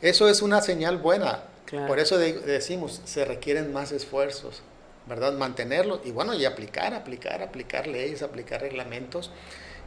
[0.00, 1.44] eso es una señal buena.
[1.88, 4.62] Por eso decimos, se requieren más esfuerzos,
[5.06, 5.34] ¿verdad?
[5.34, 9.30] Mantenerlo y bueno, y aplicar, aplicar, aplicar leyes, aplicar reglamentos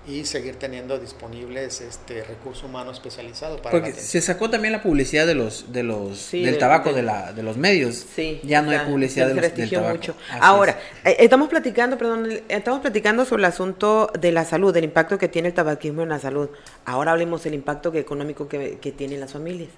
[0.08, 5.28] y seguir teniendo disponibles este recurso humano especializado para porque se sacó también la publicidad
[5.28, 8.06] de los de los del tabaco de, la, de los medios.
[8.16, 9.96] Sí ya no hay publicidad de los, del tabaco.
[9.96, 10.16] mucho.
[10.40, 15.18] Ahora eh, estamos platicando perdón estamos platicando sobre el asunto de la salud del impacto
[15.18, 16.50] que tiene el tabaquismo en la salud.
[16.86, 19.70] Ahora hablemos del impacto económico que, que tienen las familias.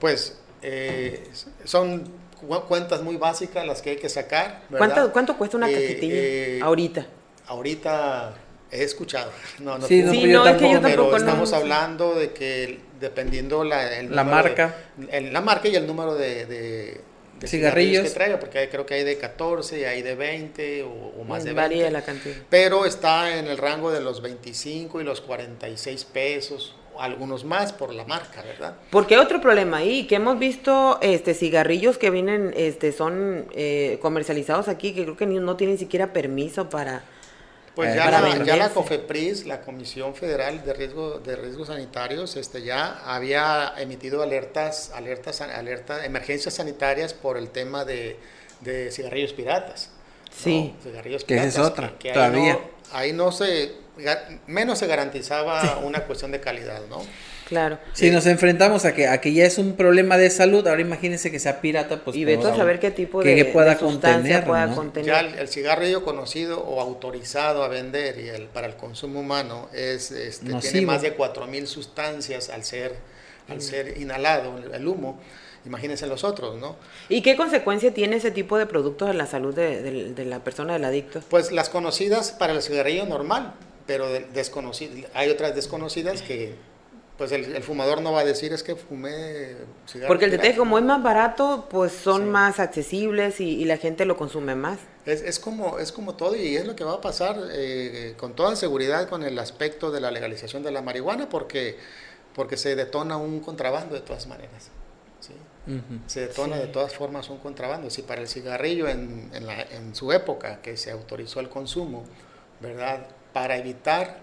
[0.00, 1.28] Pues eh,
[1.64, 2.04] son
[2.68, 7.06] cuentas muy básicas las que hay que sacar ¿Cuánto, ¿Cuánto cuesta una eh, ahorita
[7.46, 8.34] ahorita
[8.74, 9.30] He escuchado.
[9.60, 10.10] No, no, sí, no,
[10.48, 14.74] es que yo pero estamos hablando de que dependiendo la, la marca.
[15.08, 17.00] la marca y el número de, de,
[17.46, 18.02] cigarrillos.
[18.02, 21.54] que traiga, porque creo que hay de 14, hay de 20 o, más de 20.
[21.54, 22.34] Varía la cantidad.
[22.50, 27.92] Pero está en el rango de los 25 y los 46 pesos algunos más por
[27.92, 28.76] la marca, ¿verdad?
[28.90, 33.98] Porque hay otro problema ahí, que hemos visto este cigarrillos que vienen, este son eh,
[34.02, 37.02] comercializados aquí, que creo que no tienen siquiera permiso para
[37.74, 42.36] pues eh, ya, la, ya, la, COFEPRIS, la Comisión Federal de Riesgo de Riesgos Sanitarios,
[42.36, 48.16] este ya había emitido alertas, alertas, alertas, emergencias sanitarias por el tema de,
[48.60, 49.90] de cigarrillos piratas.
[50.36, 50.74] Sí.
[50.82, 51.92] Cigarrillos que es otra.
[51.98, 52.58] todavía.
[52.92, 53.72] ahí no se,
[54.46, 57.02] menos se garantizaba una cuestión de calidad, ¿no?
[57.48, 57.78] Claro.
[57.92, 61.30] Si nos enfrentamos a que, a que ya es un problema de salud, ahora imagínense
[61.30, 62.16] que sea pirata, pues...
[62.16, 65.06] Y de todo saber qué tipo de, pueda contener, pueda contener.
[65.06, 70.10] Ya el, cigarrillo conocido o autorizado a vender y el, para el consumo humano es
[70.10, 72.94] este, tiene más de 4.000 sustancias al ser,
[73.48, 75.20] al ser inhalado, el humo.
[75.66, 76.76] Imagínense los otros, ¿no?
[77.08, 80.74] ¿Y qué consecuencia tiene ese tipo de productos en la salud de, de la persona
[80.74, 81.20] del adicto?
[81.30, 83.54] Pues las conocidas para el cigarrillo normal,
[83.86, 84.06] pero
[85.14, 86.54] hay otras desconocidas que
[87.16, 90.08] pues el, fumador no va a decir es que fumé cigarro.
[90.08, 94.16] Porque el DT como es más barato, pues son más accesibles y, la gente lo
[94.16, 94.78] consume más.
[95.06, 98.34] Es, es, como, es como todo y es lo que va a pasar eh, con
[98.34, 101.76] toda seguridad con el aspecto de la legalización de la marihuana porque,
[102.34, 104.70] porque se detona un contrabando de todas maneras.
[106.06, 107.88] Se detona de todas formas un contrabando.
[107.90, 112.04] Si para el cigarrillo en, en, la, en su época que se autorizó el consumo,
[112.60, 113.06] ¿verdad?
[113.32, 114.18] Para evitar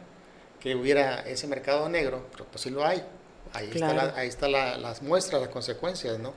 [0.59, 3.03] que hubiera ese mercado negro, pero pues sí lo hay.
[3.53, 6.33] Ahí están ahí está la, las muestras, las consecuencias, ¿no?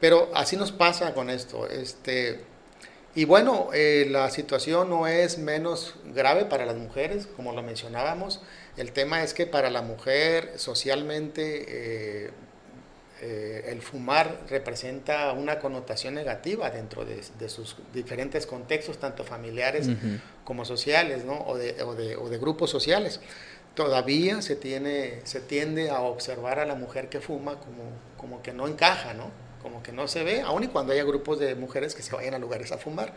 [0.00, 1.66] Pero así nos pasa con esto.
[1.68, 2.44] Este,
[3.14, 8.40] y bueno, eh, la situación no es menos grave para las mujeres, como lo mencionábamos.
[8.76, 12.30] El tema es que para la mujer socialmente eh,
[13.24, 19.88] eh, el fumar representa una connotación negativa dentro de, sus diferentes contextos, tanto familiares
[20.44, 21.40] como sociales, ¿no?
[21.46, 23.20] o, de, o, de, o, de, grupos sociales.
[23.76, 27.84] Todavía se, tiene, se tiende a observar a la mujer que fuma como,
[28.16, 29.30] como que no encaja, ¿no?
[29.62, 32.34] como que no se ve, aun y cuando haya grupos de mujeres que se vayan
[32.34, 33.14] a lugares a fumar.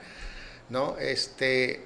[0.70, 1.00] ¿no?
[1.00, 1.82] Este,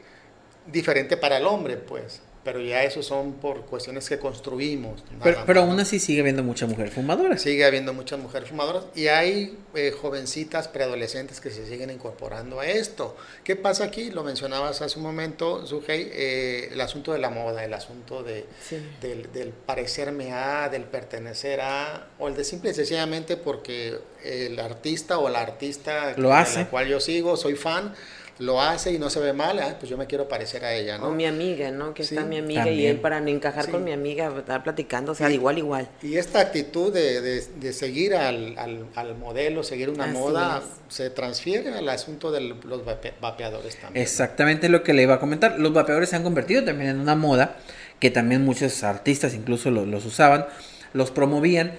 [0.68, 5.04] diferente para el hombre, pues pero ya eso son por cuestiones que construimos.
[5.22, 7.42] Pero, pero aún así sigue habiendo muchas mujeres fumadoras.
[7.42, 12.68] Sigue habiendo muchas mujeres fumadoras y hay eh, jovencitas preadolescentes que se siguen incorporando a
[12.68, 13.16] esto.
[13.44, 14.10] ¿Qué pasa aquí?
[14.10, 18.46] Lo mencionabas hace un momento, Sujei, eh, el asunto de la moda, el asunto de,
[19.02, 25.20] del, parecerme a, del pertenecer a, o el de simple y sencillamente porque el artista
[25.20, 26.60] o la artista Lo hace.
[26.60, 27.94] la cual yo sigo, soy fan,
[28.40, 30.98] lo hace y no se ve mal, ah, pues yo me quiero parecer a ella,
[30.98, 31.08] ¿no?
[31.08, 31.94] O mi amiga, ¿no?
[31.94, 35.30] Que está mi amiga y él para encajar con mi amiga, estar platicando, o sea,
[35.30, 35.90] igual, igual.
[36.02, 38.58] Y esta actitud de, de, seguir al,
[38.96, 42.84] al, modelo, seguir una moda, se transfiere al asunto de los
[43.20, 44.02] vapeadores también.
[44.02, 45.60] Exactamente lo que le iba a comentar.
[45.60, 47.58] Los vapeadores se han convertido también en una moda,
[48.00, 50.46] que también muchos artistas incluso los, los usaban,
[50.94, 51.74] los promovían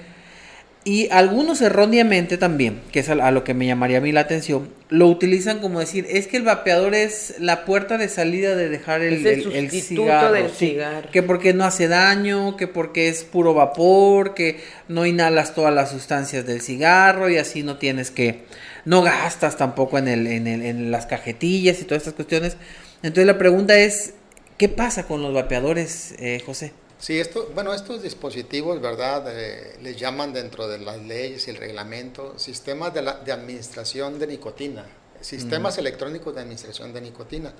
[0.82, 4.70] y algunos erróneamente también, que es a, lo que me llamaría a mí la atención,
[4.88, 9.02] lo utilizan como decir, es que el vapeador es la puerta de salida de dejar
[9.02, 10.32] el, el, cigarro.
[10.32, 11.10] Del cigarro.
[11.12, 15.90] Que porque no hace daño, que porque es puro vapor, que no inhalas todas las
[15.90, 18.44] sustancias del cigarro y así no tienes que,
[18.86, 22.56] no gastas tampoco en, el, en, el, en las cajetillas y todas estas cuestiones.
[23.02, 24.14] Entonces la pregunta es,
[24.56, 26.72] ¿qué pasa con los vapeadores, eh, José?
[27.00, 29.24] Sí, esto, bueno, estos dispositivos, ¿verdad?
[29.28, 34.18] Eh, les llaman dentro de las leyes y el reglamento sistemas de, la, de administración
[34.18, 34.84] de nicotina,
[35.22, 37.54] sistemas electrónicos de administración de nicotina.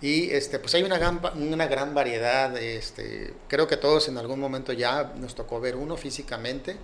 [0.00, 4.38] Y este, pues hay una gran, una gran variedad, este, creo que todos en algún
[4.38, 6.76] momento ya nos tocó ver uno físicamente,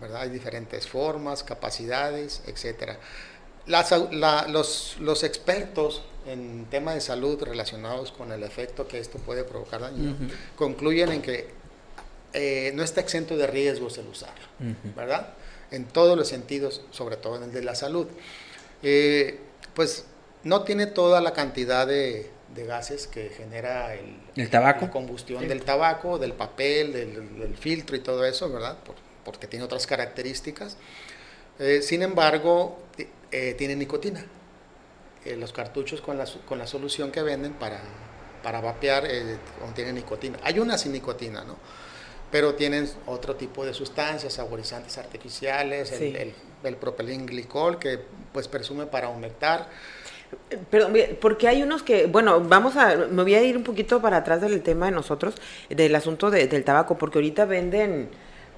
[0.00, 0.22] ¿verdad?
[0.22, 3.00] Hay diferentes formas, capacidades, etcétera.
[3.66, 9.80] los, los expertos en temas de salud relacionados con el efecto que esto puede provocar
[9.80, 10.16] daño,
[10.56, 11.48] concluyen en que
[12.34, 14.44] eh, no está exento de riesgos el usarlo,
[14.94, 15.34] ¿verdad?
[15.70, 18.06] En todos los sentidos, sobre todo en el de la salud.
[18.82, 19.38] Eh,
[19.74, 20.04] pues
[20.44, 24.86] no tiene toda la cantidad de, gases que genera el, tabaco?
[24.86, 28.76] la combustión del tabaco, del papel, del, filtro y todo eso, ¿verdad?
[29.24, 30.76] porque tiene otras características.
[31.58, 32.78] Eh, sin embargo,
[33.30, 34.24] tiene nicotina.
[35.28, 37.80] Eh, los cartuchos con la, con la solución que venden para,
[38.42, 40.38] para vapear eh, contienen nicotina.
[40.42, 41.56] Hay una sin nicotina, ¿no?
[42.30, 48.00] Pero tienen otro tipo de sustancias, saborizantes artificiales, el, el, propilenglicol que
[48.32, 49.68] pues presume para aumentar.
[50.70, 54.18] Perdón, porque hay unos que, bueno, vamos a, me voy a ir un poquito para
[54.18, 55.34] atrás del tema de nosotros,
[55.68, 58.10] del asunto del tabaco, porque ahorita venden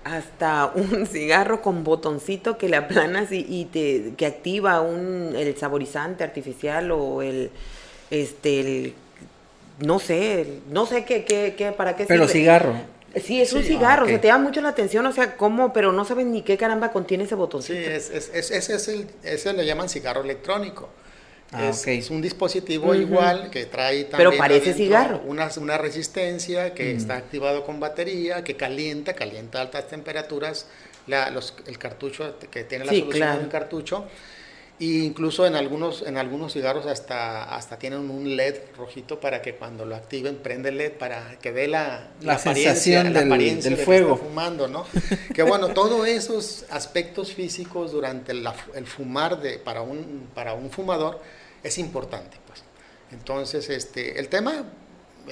[0.04, 6.24] hasta un cigarro con botoncito que le aplanas y, te que activa un el saborizante
[6.24, 7.50] artificial o el
[8.10, 8.94] este
[9.78, 12.74] no sé no sé qué, qué, para qué pero cigarro
[13.16, 15.72] Sí, es un cigarro, se te llama mucho la atención, o sea, ¿cómo?
[15.72, 17.76] Pero no saben ni qué caramba contiene ese botoncito.
[17.76, 20.88] Sí, es, es, ese es el, ese le llaman cigarro electrónico.
[21.52, 25.20] Ah, es, un dispositivo igual que trae también Pero parece cigarro.
[25.26, 30.66] Una, una resistencia que está activado con batería, que calienta, calienta a altas temperaturas
[31.08, 34.06] la, los, el cartucho que tiene la solución del cartucho.
[34.78, 39.56] E incluso en algunos, en algunos cigarros hasta, hasta tienen un LED rojito para que
[39.56, 44.16] cuando lo activen prende el LED para que dé la, la, sensación del, del fuego.
[44.16, 44.86] fumando, ¿no?
[45.34, 51.20] que bueno, todos esos aspectos físicos durante el fumar de, para, un, para un fumador
[51.62, 52.62] es importante, pues.
[53.12, 54.64] Entonces, este, el tema...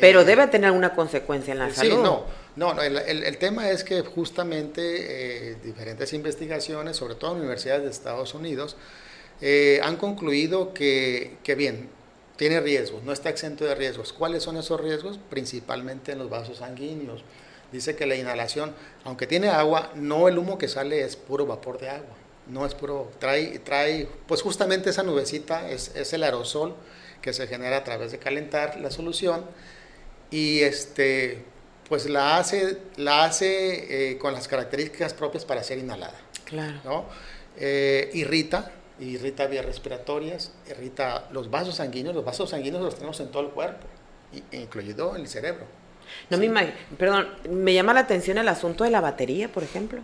[0.00, 1.96] Pero eh, debe tener alguna consecuencia en la salud.
[1.96, 2.24] Sí, no,
[2.56, 7.90] no, el, el, tema es que justamente eh, diferentes investigaciones, sobre todo en universidades de
[7.90, 8.76] Estados Unidos,
[9.40, 11.88] eh, han concluido que, que, bien,
[12.36, 14.12] tiene riesgos, no está exento de riesgos.
[14.12, 15.18] ¿Cuáles son esos riesgos?
[15.30, 17.24] Principalmente en los vasos sanguíneos.
[17.72, 21.78] Dice que la inhalación, aunque tiene agua, no el humo que sale es puro vapor
[21.78, 22.16] de agua
[22.48, 26.74] no es puro, trae, trae, pues justamente esa nubecita es, es, el aerosol
[27.20, 29.44] que se genera a través de calentar la solución
[30.30, 31.44] y este,
[31.88, 36.18] pues la hace, la hace eh, con las características propias para ser inhalada.
[36.44, 36.80] Claro.
[36.84, 37.04] ¿no?
[37.58, 42.14] Eh, irrita, irrita vías respiratorias, irrita los vasos sanguíneos.
[42.14, 43.87] Los vasos sanguíneos los tenemos en todo el cuerpo,
[44.52, 45.66] incluido el cerebro.
[46.31, 50.00] No me imagino, perdón, me llama la atención el asunto de la batería, por ejemplo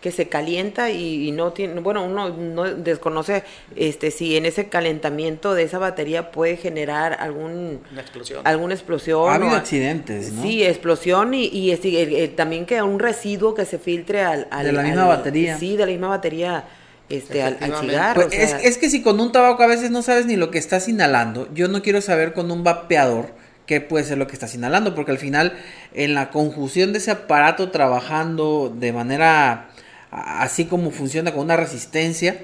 [0.00, 3.42] que se calienta y, no tiene, bueno, uno no desconoce
[3.74, 8.46] este si en ese calentamiento de esa batería puede generar algún Una explosión.
[8.46, 10.42] alguna explosión Ha habido o- accidentes, ¿no?
[10.42, 14.46] Sí, explosión y, y este, el- el- también que un residuo que se filtre al,
[14.52, 15.58] al- De la misma al- batería.
[15.58, 16.64] Sí, de la misma batería
[17.08, 18.14] este al, al cigarro.
[18.22, 20.36] Pues o sea, es, es que si con un tabaco a veces no sabes ni
[20.36, 23.30] lo que estás inhalando, yo no quiero saber con un vapeador
[23.66, 25.54] qué puede ser lo que estás inhalando, porque al final
[25.92, 29.68] en la conjunción de ese aparato trabajando de manera
[30.10, 32.38] así como funciona con una resistencia,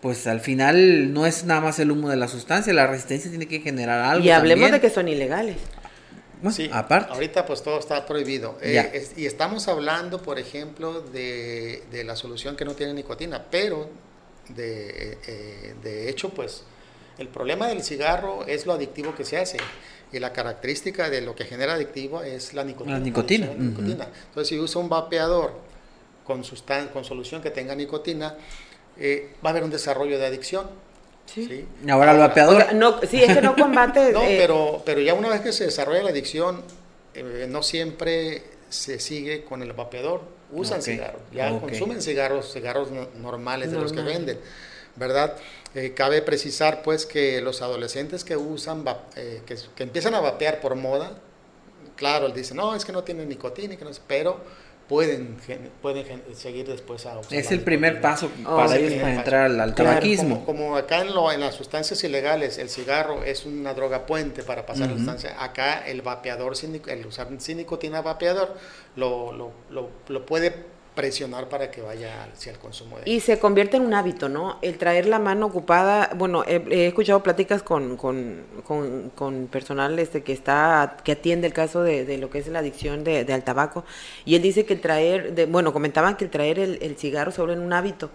[0.00, 3.46] pues al final no es nada más el humo de la sustancia, la resistencia tiene
[3.48, 4.24] que generar algo.
[4.24, 4.72] y hablemos también.
[4.82, 5.56] de que son ilegales.
[6.42, 7.12] Bueno, Sí, aparte.
[7.14, 8.58] ahorita pues todo está prohibido.
[8.60, 13.44] Eh, es- y estamos hablando, por ejemplo, de, de la solución que no tiene nicotina,
[13.50, 13.88] pero
[14.50, 16.62] de, eh, de hecho pues
[17.18, 19.56] el problema del cigarro es lo adictivo que se hace.
[20.12, 22.98] Y la característica de lo que genera adictivo es la nicotina.
[22.98, 24.08] La nicotina, la nicotina.
[24.28, 25.58] Entonces, si usa un vapeador
[26.26, 28.36] con, sustan- con solución que tenga nicotina,
[28.98, 30.66] eh, va a haber un desarrollo de adicción.
[31.26, 31.66] Sí.
[31.84, 32.54] Y ahora el vapeador.
[32.54, 34.12] Oiga, no, sí, es que no combate.
[34.12, 36.62] No, eh, pero, pero ya una vez que se desarrolla la adicción,
[37.14, 40.22] eh, no siempre se sigue con el vapeador.
[40.52, 44.38] Usan cigarros, ya consumen cigarros, cigarros no- normales de los que venden,
[44.94, 45.36] ¿verdad?
[45.74, 50.20] Eh, cabe precisar pues que los adolescentes que usan, va- eh, que, que empiezan a
[50.20, 51.18] vapear por moda,
[51.96, 54.38] claro, él dice, no, es que no tiene nicotina, y que no sé", pero
[54.88, 55.36] pueden,
[56.34, 59.60] seguir después a usar Es la el primer paso Oh, para ellos para entrar al,
[59.60, 60.44] al Claro, tabaquismo.
[60.44, 64.42] Como, como acá en, lo- en las sustancias ilegales, el cigarro es una droga puente
[64.42, 64.96] para pasar la Ujú.
[64.98, 65.42] sustancia.
[65.42, 66.54] Acá el vapeador,
[66.86, 68.54] el usar sin nicotina vapeador,
[68.94, 73.38] lo, lo, lo, lo puede presionar para que vaya hacia el consumo de Y se
[73.38, 74.58] convierte en un hábito, ¿no?
[74.62, 79.96] El traer la mano ocupada, bueno, he, he escuchado pláticas con, con, con, con personal
[80.00, 83.24] este que está, que atiende el caso de, de lo que es la adicción de,
[83.24, 83.84] de al tabaco,
[84.24, 87.30] y él dice que el traer, de, bueno, comentaban que el traer el, el cigarro
[87.30, 88.10] se vuelve en un hábito.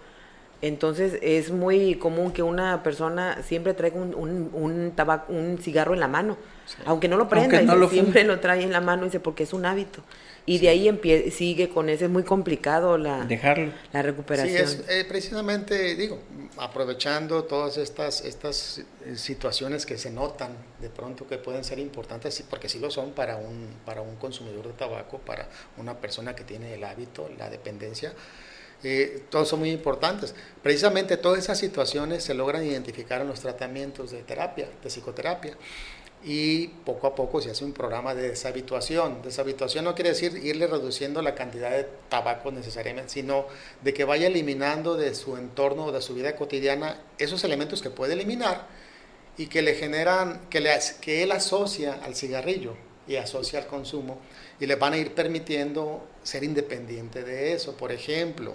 [0.60, 5.92] Entonces es muy común que una persona siempre traiga un, un, un, tabaco, un cigarro
[5.92, 6.36] en la mano,
[6.84, 9.52] aunque no lo prenda, no lo siempre lo trae en la mano, dice, porque es
[9.52, 10.02] un hábito.
[10.44, 13.72] Y de ahí empie- sigue con ese, es muy complicado la, Dejarlo.
[13.92, 14.56] la Sí, recuperación.
[14.56, 16.18] es eh, precisamente, digo,
[16.56, 22.34] aprovechando todas estas, estas eh, situaciones que se notan de pronto que pueden ser importantes,
[22.34, 26.34] sí, porque sí lo son para un, para un consumidor de tabaco, para una persona
[26.34, 28.12] que tiene el hábito, la dependencia,
[28.84, 30.34] eh, todos son muy importantes.
[30.60, 35.56] Precisamente todas esas situaciones se logran identificar en los tratamientos de terapia, de psicoterapia.
[36.24, 39.22] Y poco a poco se hace un programa de deshabituación.
[39.22, 43.46] Deshabituación no quiere decir irle reduciendo la cantidad de tabaco necesariamente, sino
[43.82, 48.12] de que vaya eliminando de su entorno, de su vida cotidiana, esos elementos que puede
[48.12, 48.68] eliminar
[49.36, 50.70] y que le generan, que, le,
[51.00, 52.76] que él asocia al cigarrillo
[53.08, 54.18] y asocia al consumo
[54.60, 57.76] y le van a ir permitiendo ser independiente de eso.
[57.76, 58.54] Por ejemplo,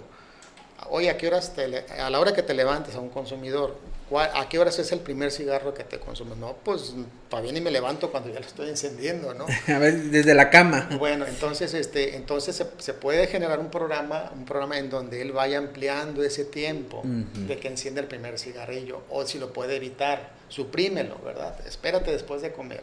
[0.90, 3.76] oye, ¿a qué horas te le- a la hora que te levantes a un consumidor,
[4.08, 6.36] ¿cuál- ¿a qué horas es el primer cigarro que te consumes?
[6.38, 6.94] No, pues
[7.28, 9.46] todavía ni me levanto cuando ya lo estoy encendiendo, ¿no?
[9.68, 10.88] A ver, desde la cama.
[10.98, 15.32] Bueno, entonces, este, entonces se, se puede generar un programa, un programa en donde él
[15.32, 20.30] vaya ampliando ese tiempo de que encienda el primer cigarrillo, o si lo puede evitar,
[20.48, 21.54] suprímelo, ¿verdad?
[21.66, 22.82] Espérate después de comer.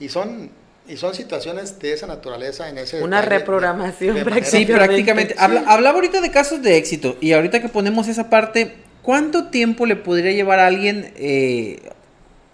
[0.00, 0.50] Y son,
[0.88, 5.34] y son situaciones de esa naturaleza en ese Una detalle reprogramación de manera- Sí, prácticamente.
[5.34, 5.38] Sí.
[5.40, 9.86] Habla- hablaba ahorita de casos de éxito y ahorita que ponemos esa parte, ¿cuánto tiempo
[9.86, 11.12] le podría llevar a alguien?
[11.16, 11.80] eh,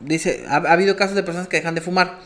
[0.01, 2.19] dice, ha, ha habido casos de personas que dejan de fumar.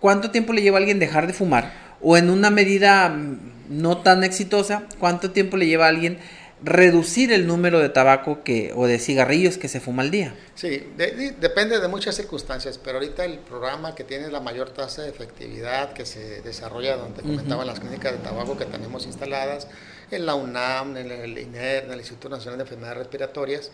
[0.00, 1.72] ¿Cuánto tiempo le lleva a alguien dejar de fumar?
[2.00, 3.38] O en una medida mm,
[3.68, 6.18] no tan exitosa, ¿cuánto tiempo le lleva a alguien
[6.64, 10.34] reducir el número de tabaco que o de cigarrillos que se fuma al día?
[10.54, 14.70] Sí, de- de- depende de muchas circunstancias, pero ahorita el programa que tiene la mayor
[14.70, 19.66] tasa de efectividad que se desarrolla, donde comentaban las clínicas de tabaco que tenemos instaladas,
[20.10, 23.70] en la UNAM, en el INER, en el Instituto Nacional de Enfermedades Respiratorias,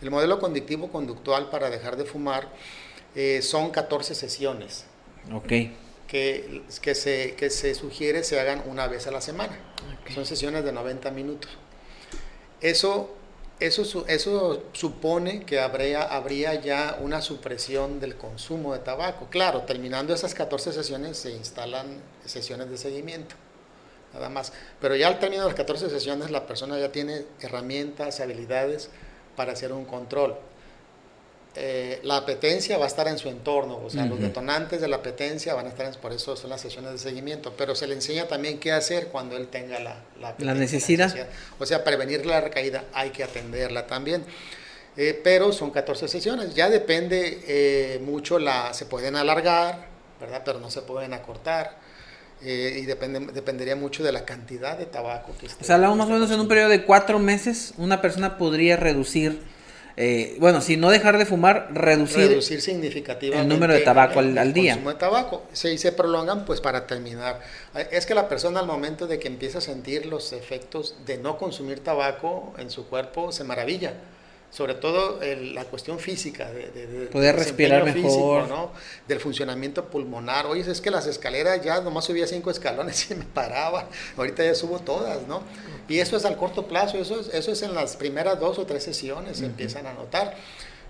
[0.00, 2.48] el modelo conductivo conductual para dejar de fumar
[3.14, 4.86] eh, son 14 sesiones
[5.32, 5.46] Ok.
[6.08, 9.52] que, que, se, que se sugiere se hagan una vez a la semana.
[10.14, 11.50] Son sesiones de 90 minutos.
[12.62, 13.10] Eso,
[13.58, 19.26] eso, eso supone que habría, habría ya una supresión del consumo de tabaco.
[19.30, 23.34] Claro, terminando esas 14 sesiones se instalan sesiones de seguimiento,
[24.14, 24.52] nada más.
[24.80, 28.90] Pero ya al término de las 14 sesiones la persona ya tiene herramientas, habilidades
[29.36, 30.36] para hacer un control.
[31.54, 34.96] Eh, la apetencia va a estar en su entorno, o sea, los detonantes de la
[34.96, 37.92] apetencia van a estar, en, por eso son las sesiones de seguimiento, pero se le
[37.92, 39.96] enseña también qué hacer cuando él tenga la,
[40.38, 41.14] la, necesidad.
[41.58, 44.24] O sea, prevenir la recaída hay que atenderla también.
[44.96, 49.86] Eh, pero son 14 sesiones, ya depende eh, mucho, la, se pueden alargar,
[50.20, 50.42] ¿verdad?
[50.44, 51.76] Pero no se pueden acortar.
[52.42, 55.62] y depende, dependería mucho de la cantidad de tabaco que esté.
[55.62, 58.76] O sea, hablamos más o menos en un periodo de cuatro meses, una persona podría
[58.76, 59.42] reducir
[59.96, 64.36] eh, bueno, si no dejar de fumar, reducir, reducir significativamente el número de tabaco al,
[64.38, 64.74] al día.
[64.74, 65.42] consumo de tabaco.
[65.52, 67.40] Si se prolongan, pues para terminar.
[67.90, 71.38] Es que la persona al momento de que empieza a sentir los efectos de no
[71.38, 73.94] consumir tabaco en su cuerpo, se maravilla
[74.52, 75.18] sobre todo
[75.54, 78.70] la cuestión física, de, poder respirar mejor, ¿no?
[79.08, 80.44] del funcionamiento pulmonar.
[80.44, 84.54] Oye, es que las escaleras ya nomás subía cinco escalones y me paraba, ahorita ya
[84.54, 85.42] subo todas, ¿no?
[85.88, 88.66] Y eso es al corto plazo, eso es, eso es en las primeras dos o
[88.66, 90.36] tres sesiones, se empiezan a notar.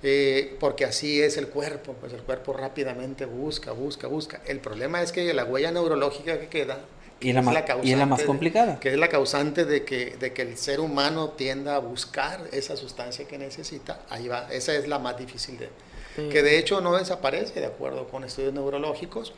[0.04, 4.40] Eh, porque así es el cuerpo, pues el cuerpo rápidamente busca, busca, busca.
[4.46, 6.80] El problema es que la huella neurológica que queda
[7.22, 8.80] y es la, más, y es la más complicada.
[8.80, 12.76] que es la causante de que, de que el ser humano tienda a buscar esa
[12.76, 14.00] sustancia que necesita.
[14.08, 15.68] Ahí va, esa es la más difícil de...
[16.14, 19.32] Que de hecho no desaparece de acuerdo con estudios neurológicos,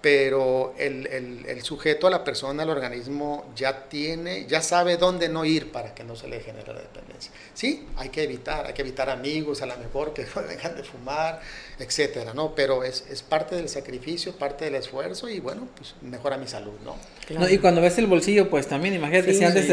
[0.00, 5.28] pero el, el, el, sujeto, a la persona, al organismo, ya tiene, ya sabe dónde
[5.28, 7.30] no ir para que no se le genere la dependencia.
[7.52, 10.84] Sí, hay que evitar, hay que evitar amigos a lo mejor que no dejan de
[10.84, 11.40] fumar,
[11.78, 12.54] etcétera, ¿no?
[12.54, 16.72] Pero es, es, parte del sacrificio, parte del esfuerzo y bueno, pues mejora mi salud,
[16.82, 16.96] ¿no?
[17.38, 19.68] no y cuando ves el bolsillo, pues también, imagínate, si antes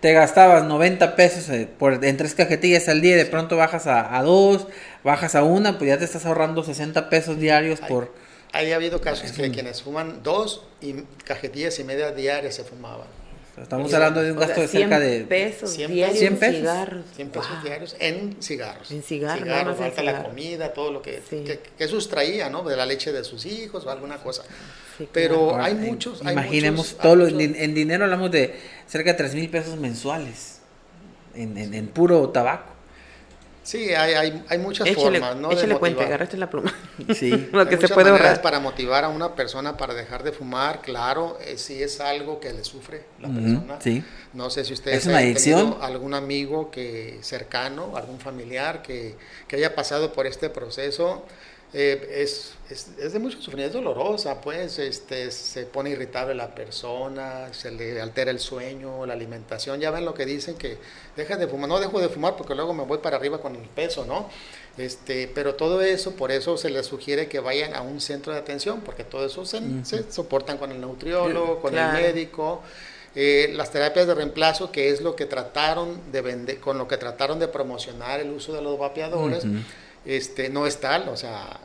[0.00, 3.86] te, gastabas 90 pesos eh, por, en tres cajetillas al día y de pronto bajas
[3.86, 4.66] a, a, dos,
[5.04, 8.12] bajas a una, pues ya te estás ahorrando 60 pesos diarios por
[8.52, 10.94] ha habido casos de quienes fuman dos y
[11.24, 13.06] cajetillas y media diarias se fumaban.
[13.60, 17.04] Estamos hablando de un gasto de cerca de pesos 100 diarios 100 pesos, cigarros.
[17.14, 18.90] 100 pesos diarios en cigarros.
[18.90, 19.42] En cigarros.
[19.42, 21.20] cigarros falta la comida, todo lo que,
[21.76, 22.62] que, sustraía, ¿no?
[22.62, 24.44] De la leche de sus hijos o alguna cosa.
[25.12, 26.22] Pero hay muchos.
[26.22, 28.54] Imaginemos todo lo, en, dinero hablamos de
[28.86, 30.60] cerca de 3 mil pesos mensuales
[31.34, 32.79] en, en, en puro tabaco.
[33.62, 35.52] Sí, hay, hay, hay muchas formas, ¿no?
[35.52, 36.74] Échale cuenta, agarraste la pluma.
[37.14, 37.30] Sí.
[37.52, 38.40] Lo que se puede ahorrar.
[38.42, 42.52] para motivar a una persona para dejar de fumar, claro, eh, si es algo que
[42.52, 43.80] le sufre la persona.
[43.80, 44.02] Sí.
[44.32, 49.16] No sé si ustedes ¿Es tenido algún amigo que cercano, algún familiar que,
[49.48, 51.26] que haya pasado por este proceso
[51.72, 57.52] eh, es, es, de mucho sufrimiento, es dolorosa, pues este, se pone irritable la persona,
[57.52, 60.78] se le altera el sueño, la alimentación, ya ven lo que dicen que
[61.16, 63.68] deja de fumar, no dejo de fumar porque luego me voy para arriba con el
[63.68, 64.28] peso, ¿no?
[64.78, 68.40] Este, pero todo eso, por eso se les sugiere que vayan a un centro de
[68.40, 69.60] atención, porque todo eso se,
[70.10, 72.62] soportan con el nutriólogo, con el médico.
[73.14, 76.96] Eh, las terapias de reemplazo, que es lo que trataron de vender, con lo que
[76.96, 79.44] trataron de promocionar el uso de los vapeadores
[80.04, 81.58] este, no es tal, o sea,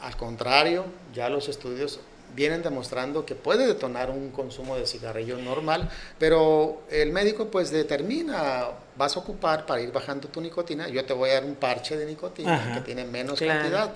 [0.00, 2.00] al contrario, ya los estudios
[2.34, 8.68] vienen demostrando que puede detonar un consumo de cigarrillo normal, pero el médico pues determina,
[8.96, 11.96] vas a ocupar para ir bajando tu nicotina, yo te voy a dar un parche
[11.96, 13.92] de nicotina que tiene menos cantidad.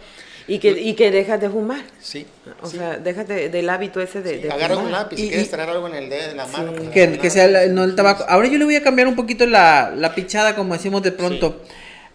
[0.49, 1.83] Y que, y que dejas de fumar.
[2.01, 2.25] Sí.
[2.63, 5.89] O sea, déjate del hábito ese de, sí, Agarra un lápiz, si quieres traer algo
[5.89, 6.73] en el dedo, en la mano.
[6.93, 8.25] Que, que sea el, no el tabaco.
[8.29, 11.63] Ahora yo le voy a cambiar un poquito la, la pichada, como decimos de pronto,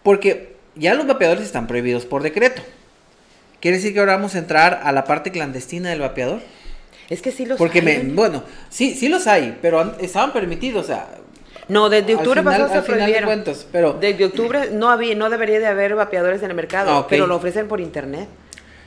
[0.01, 2.61] porque ya los vapeadores están prohibidos por decreto.
[3.59, 6.41] ¿Quiere decir que ahora vamos a entrar a la parte clandestina del vapeador?
[7.09, 8.03] Es que sí los Porque hay.
[8.03, 11.07] Me, bueno, sí, sí los hay, pero estaban permitidos, o sea...
[11.67, 13.43] No, desde octubre pasado se prohibieron.
[13.43, 17.07] De pero, desde octubre no había, no debería de haber vapeadores en el mercado, ah,
[17.07, 18.27] pero lo ofrecen por internet.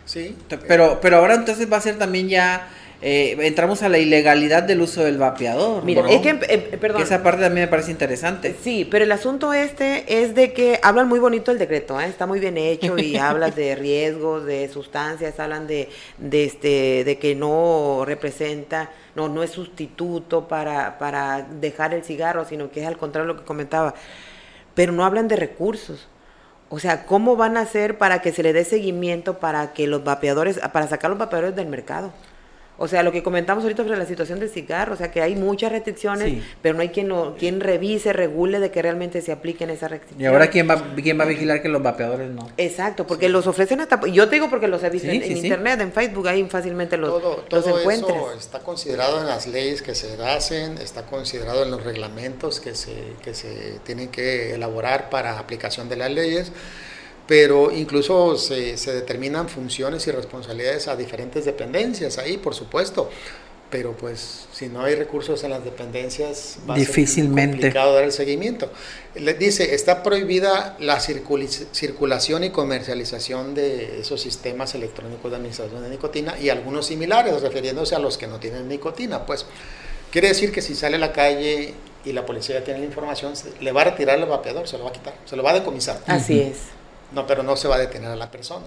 [0.05, 0.37] Sí.
[0.67, 2.69] Pero, pero ahora entonces va a ser también ya
[3.07, 5.85] eh, entramos a la ilegalidad del uso del vapeador.
[5.85, 7.03] Mira, es que, eh, perdón.
[7.03, 8.57] esa parte también me parece interesante.
[8.63, 12.07] Sí, pero el asunto este es de que hablan muy bonito el decreto, ¿eh?
[12.07, 17.19] está muy bien hecho y hablas de riesgos, de sustancias, hablan de, de, este, de
[17.19, 22.87] que no representa, no, no es sustituto para, para dejar el cigarro, sino que es
[22.87, 23.93] al contrario lo que comentaba.
[24.75, 26.09] Pero no hablan de recursos.
[26.71, 30.05] O sea, ¿cómo van a hacer para que se le dé seguimiento para que los
[30.05, 32.11] vapeadores, para sacar los vapeadores del mercado?
[32.77, 35.37] O sea, lo que comentamos ahorita sobre la situación del cigarro, o sea, que hay
[35.37, 39.71] muchas restricciones, pero no hay quien lo, quien revise, regule de que realmente se apliquen
[39.71, 40.25] esas restricciones.
[40.25, 42.49] ¿Y ahora quién va, quién va a vigilar que los vapeadores no?
[42.57, 44.01] Exacto, porque los ofrecen hasta...
[44.09, 47.37] Yo te digo porque los he visto en, internet, en Facebook, ahí fácilmente los, todo,
[47.49, 52.59] todo Eso está considerado en las leyes que se hacen, está considerado en los reglamentos
[52.59, 56.51] que se, que se tienen que elaborar para aplicación de las leyes
[57.27, 63.09] pero incluso se, se, determinan funciones y responsabilidades a diferentes dependencias ahí, por supuesto.
[63.71, 68.05] pero pues si no hay recursos en las dependencias va difícilmente a ser complicado dar
[68.05, 68.71] el seguimiento.
[69.17, 75.89] Le dice, está prohibida la circulación y comercialización de esos sistemas electrónicos de administración de
[75.89, 79.45] nicotina y algunos similares, refiriéndose a los que no tienen nicotina, pues
[80.13, 83.73] quiere decir que si sale a la calle y la policía tiene la información, le
[83.73, 86.01] va a retirar el vapeador, se lo va a quitar, se lo va a decomisar.
[86.07, 86.59] Así es.
[87.13, 88.65] No, pero no se va a detener a la persona.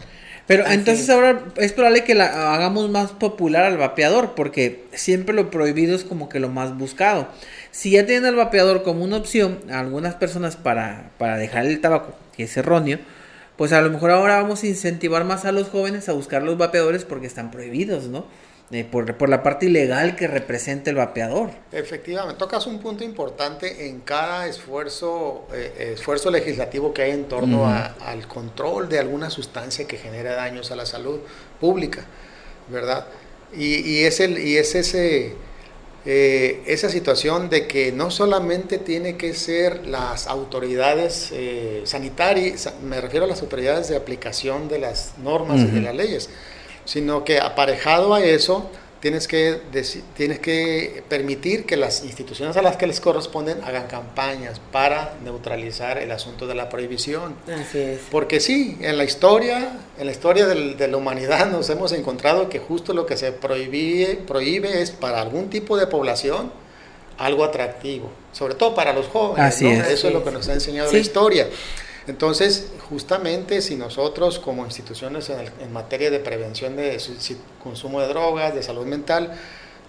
[0.47, 5.51] Pero entonces ahora es probable que la hagamos más popular al vapeador, porque siempre lo
[5.51, 7.27] prohibido es como que lo más buscado.
[7.71, 11.81] Si ya tienen al vapeador como una opción, a algunas personas para, para dejar el
[11.81, 12.99] tabaco, que es erróneo,
[13.57, 16.57] pues a lo mejor ahora vamos a incentivar más a los jóvenes a buscar los
[16.57, 18.25] vapeadores porque están prohibidos, ¿no?
[18.69, 21.51] Eh, por, por, la parte ilegal que representa el vapeador.
[21.71, 27.65] Efectivamente, tocas un punto importante en cada esfuerzo, eh, esfuerzo legislativo que hay en torno
[27.65, 31.21] al control de alguna sustancia que genera daños a la salud
[31.61, 32.03] pública,
[32.67, 33.07] ¿verdad?
[33.55, 35.35] Y, es, el, y es ese,
[36.05, 41.31] eh, esa situación de que no solamente tiene que ser las autoridades
[41.85, 46.29] sanitarias, me refiero a las autoridades de aplicación de las normas y de las leyes,
[46.87, 48.71] sino que aparejado a eso
[49.01, 49.61] tienes que,
[50.15, 55.97] tienes que permitir que las instituciones a las que les corresponden hagan campañas para neutralizar
[55.97, 57.35] el asunto de la prohibición.
[57.45, 57.99] Así es.
[58.09, 62.59] Porque sí, en la historia, en la historia de la humanidad nos hemos encontrado que
[62.59, 66.51] justo lo que se prohíbe, prohíbe es para algún tipo de población
[67.17, 69.61] algo atractivo, sobre todo para los jóvenes.
[69.61, 71.47] Eso es lo que nos ha enseñado la historia.
[72.07, 76.97] Entonces, justamente si nosotros como instituciones en, materia de prevención de
[77.61, 79.37] consumo de drogas, de salud mental,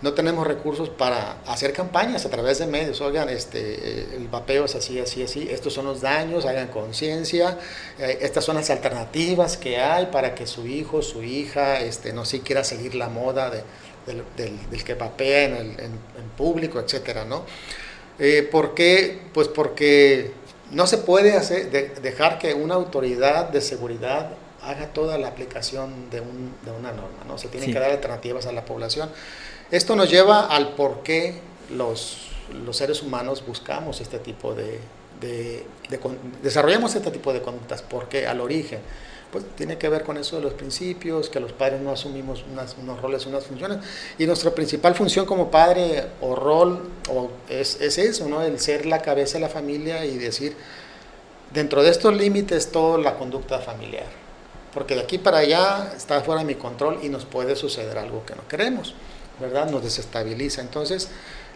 [0.01, 3.01] no tenemos recursos para hacer campañas a través de medios.
[3.01, 5.49] Oigan, este, eh, el vapeo es así, así, así.
[5.51, 7.59] Estos son los daños, hagan conciencia.
[7.99, 12.25] Eh, estas son las alternativas que hay para que su hijo, su hija, este, no
[12.25, 15.91] si quiera seguir la moda del, que vapea en, el,
[16.37, 17.45] público, etcétera, ¿no?
[18.21, 19.19] Eh, ¿Por qué?
[19.35, 20.31] Pues porque
[20.71, 21.71] no se puede hacer,
[22.03, 24.31] dejar que una autoridad de seguridad
[24.63, 27.39] haga toda la aplicación de, una norma, ¿no?
[27.39, 29.11] Se tienen que dar alternativas a la población.
[29.71, 31.41] Esto nos lleva al por qué
[31.71, 32.29] los,
[32.65, 34.81] los seres humanos buscamos este tipo de,
[36.43, 38.81] desarrollamos este tipo de conductas, porque al origen
[39.31, 42.45] pues tiene que ver con eso de los principios, que los padres no asumimos
[42.81, 43.79] unos roles, unas funciones.
[44.19, 48.43] Y nuestra principal función como padre o rol o es, es, eso, ¿no?
[48.43, 50.57] El ser la cabeza de la familia y decir,
[51.53, 54.07] dentro de estos límites, toda la conducta familiar.
[54.73, 58.25] Porque de aquí para allá está fuera de mi control y nos puede suceder algo
[58.25, 58.95] que no queremos,
[59.41, 59.71] ¿verdad?
[59.71, 60.61] Nos desestabiliza.
[60.61, 61.09] Entonces,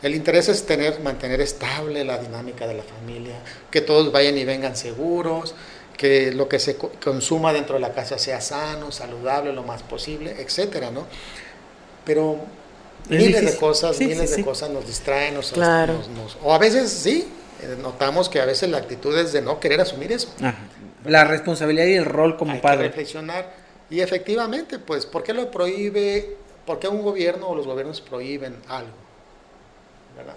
[0.03, 3.37] el interés es tener, mantener estable la dinámica de la familia,
[3.70, 5.55] que todos vayan y vengan seguros,
[5.97, 10.34] que lo que se consuma dentro de la casa sea sano, saludable, lo más posible,
[10.38, 11.07] etcétera, ¿no?
[12.05, 12.38] Pero
[13.09, 15.53] miles de cosas, miles de cosas nos distraen, nos,
[16.43, 17.28] o a veces sí,
[17.62, 20.28] eh, notamos que a veces la actitud es de no querer asumir eso.
[21.05, 22.78] La responsabilidad y el rol como Hay padre.
[22.78, 26.36] Que reflexionar y efectivamente, pues, ¿por qué lo prohíbe?
[26.64, 28.90] ¿Por qué un gobierno o los gobiernos prohíben algo?
[30.16, 30.36] ¿Verdad?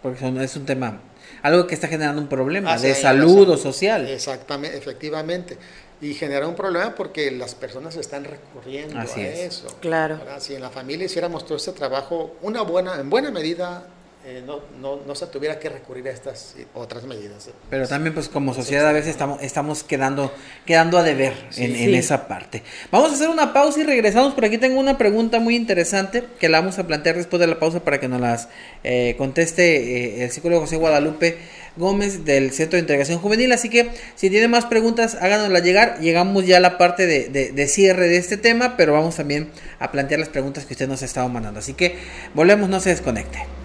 [0.00, 1.00] Porque es un tema
[1.42, 4.08] algo que está generando un problema de salud o social.
[4.08, 5.56] Exactamente, efectivamente.
[6.00, 9.76] Y genera un problema porque las personas están recurriendo a eso.
[9.80, 10.18] Claro.
[10.38, 13.86] Si en la familia hiciéramos todo este trabajo, una buena, en buena medida
[14.24, 17.48] eh, no, no, no, se tuviera que recurrir a estas otras medidas.
[17.68, 20.32] Pero también pues como sociedad a veces estamos, estamos quedando,
[20.64, 22.62] quedando a deber en, esa parte.
[22.92, 24.34] Vamos a hacer una pausa y regresamos.
[24.34, 27.58] Por aquí tengo una pregunta muy interesante que la vamos a plantear después de la
[27.58, 28.48] pausa para que nos las
[28.84, 31.38] eh, conteste eh, el psicólogo José Guadalupe
[31.76, 33.50] Gómez del Centro de Integración Juvenil.
[33.50, 35.98] Así que si tiene más preguntas, háganoslas llegar.
[36.00, 39.50] Llegamos ya a la parte de, de, cierre de este tema, pero vamos también
[39.80, 41.58] a plantear las preguntas que usted nos ha estado mandando.
[41.58, 41.96] Así que
[42.34, 43.61] volvemos, no se desconecte.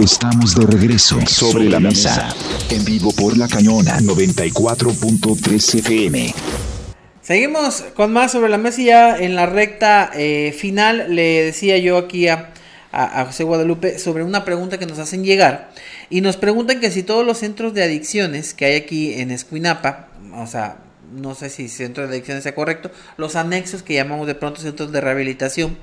[0.00, 2.28] Estamos de regreso sobre la mesa,
[2.68, 6.34] en vivo por la cañona 94.3 FM.
[7.22, 11.78] Seguimos con más sobre la mesa y ya en la recta eh, final le decía
[11.78, 12.52] yo aquí a,
[12.92, 15.70] a, José Guadalupe sobre una pregunta que nos hacen llegar
[16.10, 20.08] y nos preguntan que si todos los centros de adicciones que hay aquí en Escuinapa,
[20.34, 20.76] o sea,
[21.10, 24.92] no sé si centro de adicciones sea correcto, los anexos que llamamos de pronto centros
[24.92, 25.78] de rehabilitación,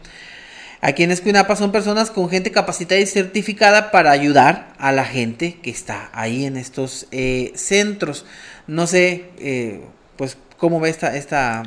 [0.86, 5.58] Aquí en Escuinapa son personas con gente capacitada y certificada para ayudar a la gente
[5.62, 8.26] que está ahí en estos eh, centros.
[8.68, 9.82] No sé, eh,
[10.18, 11.64] pues, cómo ve esta, esta,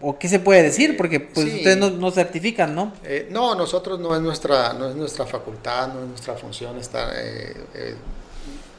[0.00, 2.92] o qué se puede decir, porque pues ustedes no, certifican, ¿no?
[3.02, 7.12] Eh, no, nosotros no es nuestra, no es nuestra facultad, no es nuestra función estar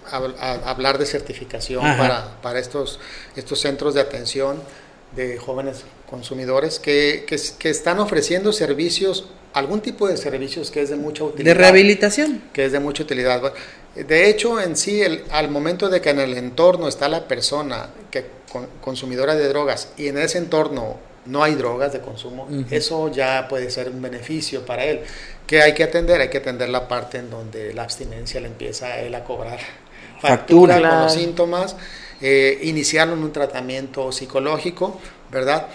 [0.09, 3.01] hablar de certificación para, para estos,
[3.35, 4.61] estos centros de atención
[5.15, 10.95] de jóvenes consumidores que, que, están ofreciendo servicios, algún tipo de servicios que es de
[10.95, 11.55] mucha utilidad.
[11.55, 12.43] De rehabilitación.
[12.53, 13.53] Que es de mucha utilidad.
[13.95, 17.89] De hecho, en sí, el, al momento de que en el entorno está la persona
[18.11, 18.25] que
[18.81, 23.69] consumidora de drogas y en ese entorno no hay drogas de consumo, eso ya puede
[23.71, 25.01] ser un beneficio para él.
[25.47, 26.21] que hay que atender?
[26.21, 29.59] Hay que atender la parte en donde la abstinencia le empieza a él a cobrar
[30.21, 31.75] factura, con los síntomas,
[32.21, 34.99] eh, iniciarlo en un tratamiento psicológico,
[35.31, 35.67] ¿verdad?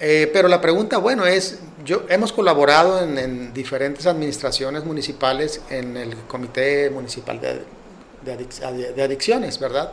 [0.00, 6.14] Eh, pero la pregunta, bueno, es, yo hemos colaborado en, diferentes administraciones municipales en el
[6.28, 9.92] Comité Municipal de, Adicciones, ¿verdad?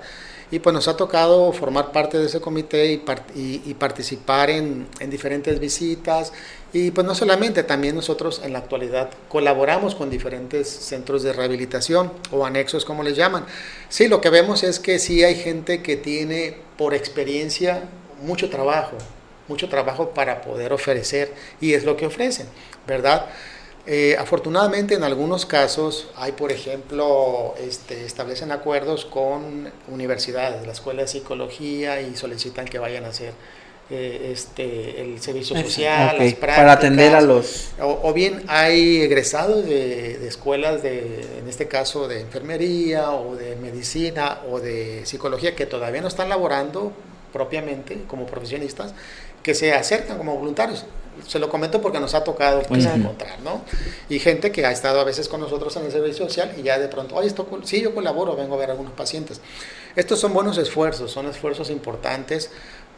[0.51, 3.01] Y pues nos ha tocado formar parte de ese comité
[3.33, 6.33] y, participar en, diferentes visitas.
[6.75, 12.11] Y pues no solamente, también nosotros en la actualidad colaboramos con diferentes centros de rehabilitación
[12.33, 13.45] o anexos, como les llaman.
[13.87, 17.83] Sí, lo que vemos es que sí hay gente que tiene por experiencia
[18.23, 18.97] mucho trabajo,
[19.47, 22.47] mucho trabajo para poder ofrecer y es lo que ofrecen,
[22.85, 23.27] ¿verdad?
[23.87, 31.03] Eh, afortunadamente en algunos casos hay, por ejemplo, este, establecen acuerdos con universidades, la escuela
[31.03, 33.31] de psicología y solicitan que vayan a hacer
[33.89, 37.69] eh, este, el servicio social, las prácticas, para atender a los...
[37.79, 43.55] O, bien hay egresados de, de, escuelas, de, en este caso de enfermería o de
[43.57, 46.93] medicina o de psicología que todavía no están laborando
[47.35, 48.93] propiamente como profesionistas,
[49.43, 50.85] que se acercan como voluntarios.
[51.27, 53.61] Se lo comento porque nos ha tocado pues, encontrar, ¿no?
[54.09, 56.79] Y gente que ha estado a veces con nosotros en el servicio social y ya
[56.79, 59.41] de pronto, oye, esto, sí, yo colaboro, vengo a ver a algunos pacientes.
[59.97, 62.51] Estos son buenos esfuerzos, son esfuerzos importantes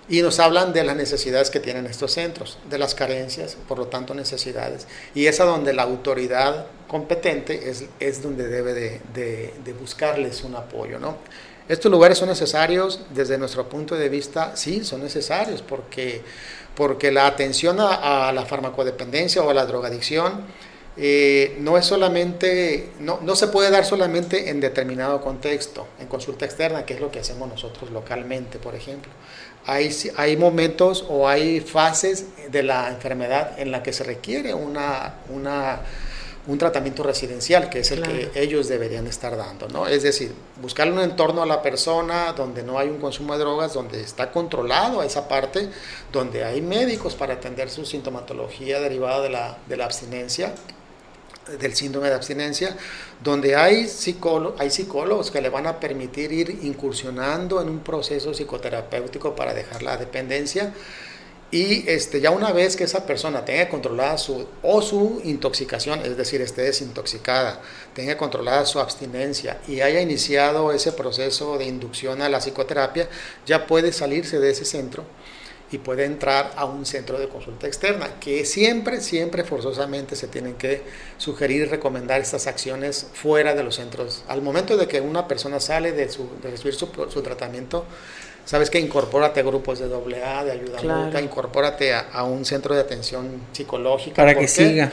[0.10, 3.88] y nos hablan de las necesidades que tienen estos centros, de las carencias, por lo
[3.88, 4.88] tanto necesidades.
[5.14, 10.44] Y es a donde la autoridad competente es, es donde debe de, de, de buscarles
[10.44, 11.18] un apoyo, ¿no?
[11.68, 16.22] Estos lugares son necesarios desde nuestro punto de vista, sí, son necesarios porque,
[16.76, 20.46] porque la atención a, la farmacodependencia o a la drogadicción
[20.96, 26.46] eh, no es solamente, no, no, se puede dar solamente en determinado contexto, en consulta
[26.46, 29.12] externa, que es lo que hacemos nosotros localmente, por ejemplo.
[29.68, 35.16] Hay, hay momentos o hay fases de la enfermedad en la que se requiere una,
[35.30, 35.82] una
[36.48, 39.86] un tratamiento residencial, que es el que ellos deberían estar dando, ¿no?
[39.86, 43.74] Es decir, buscar un entorno a la persona donde no hay un consumo de drogas,
[43.74, 45.70] donde está controlado esa parte,
[46.12, 50.54] donde hay médicos para atender su sintomatología derivada de la, de la abstinencia,
[51.60, 52.76] del síndrome de abstinencia,
[53.24, 53.90] donde hay,
[54.58, 59.84] hay psicólogos que le van a permitir ir incursionando en un proceso psicoterapéutico para dejar
[59.84, 60.74] la dependencia,
[61.50, 66.18] y este, ya una vez que esa persona tenga controlada su, o su intoxicación, es
[66.18, 67.62] decir, esté desintoxicada,
[67.94, 73.08] tenga controlada su abstinencia y haya iniciado ese proceso de inducción a la psicoterapia,
[73.46, 75.06] ya puede salirse de ese centro
[75.72, 80.56] y puede entrar a un centro de consulta externa, que siempre, siempre forzosamente se tienen
[80.56, 80.82] que
[81.18, 84.24] sugerir y recomendar estas acciones fuera de los centros.
[84.28, 87.86] Al momento de que una persona sale de, su, de recibir su, su tratamiento,
[88.46, 89.94] ¿Sabes que Incorpórate a grupos de
[90.24, 91.20] AA, de ayuda claro.
[91.20, 94.16] incorpórate a, un centro de atención psicológica.
[94.16, 94.90] Para que siga.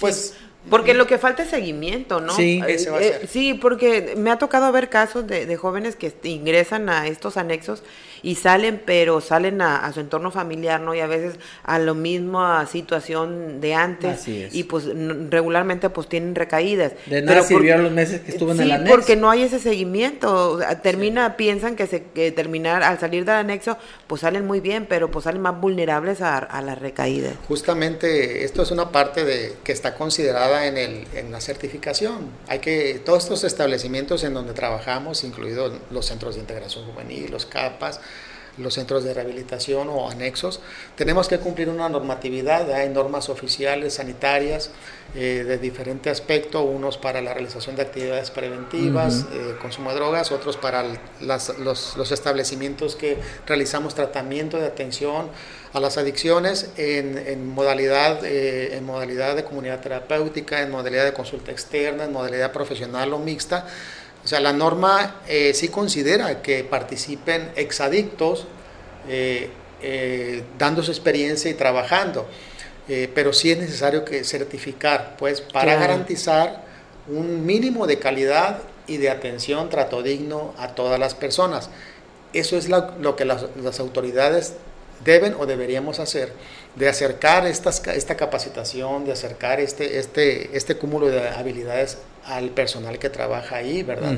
[0.00, 0.34] Pues
[0.68, 2.34] porque lo que falta es seguimiento, ¿no?
[2.34, 6.88] Sí, eh, eh, sí, porque me ha tocado ver casos de, de, jóvenes que ingresan
[6.88, 7.82] a estos anexos
[8.22, 10.94] y salen, pero salen a, su entorno familiar, ¿no?
[10.94, 14.26] Y a veces a lo mismo a situación de antes.
[14.26, 14.84] Y pues
[15.30, 16.92] regularmente pues tienen recaídas.
[17.06, 18.94] De nada sirvieron los meses que estuvo en el anexo.
[18.94, 20.60] porque no hay ese seguimiento.
[20.82, 25.10] termina, piensan que, se, que terminar, al salir del anexo, pues salen muy bien, pero
[25.10, 27.34] pues salen más vulnerables a, a las recaídas.
[27.46, 32.30] Justamente esto es una parte de que está considerada en, el, en la certificación.
[32.46, 37.46] Hay que, todos estos establecimientos en donde trabajamos, incluidos los centros de integración juvenil, los
[37.46, 38.00] CAPAS,
[38.58, 40.60] los centros de rehabilitación o anexos,
[40.96, 44.70] tenemos que cumplir una normatividad, hay normas oficiales sanitarias
[45.14, 50.30] eh, de diferente aspecto, unos para la realización de actividades preventivas, eh, consumo de drogas,
[50.32, 50.84] otros para
[51.20, 55.30] los, establecimientos que realizamos tratamiento de atención
[55.72, 61.52] a las adicciones en, modalidad, eh, en modalidad de comunidad terapéutica, en modalidad de consulta
[61.52, 63.66] externa, en modalidad profesional o mixta
[64.28, 68.46] o sea, la norma eh, sí considera que participen exadictos
[69.08, 69.48] eh,
[69.80, 72.28] eh, dando su experiencia y trabajando,
[73.14, 76.62] pero sí es necesario que certificar, pues, para garantizar
[77.06, 81.70] un mínimo de calidad y de atención, trato digno a todas las personas.
[82.34, 84.52] Eso es lo, que las, las, autoridades
[85.06, 86.34] deben o deberíamos hacer,
[86.78, 92.98] de acercar estas, esta capacitación, de acercar este, este, este cúmulo de habilidades al personal
[92.98, 94.16] que trabaja ahí, ¿verdad?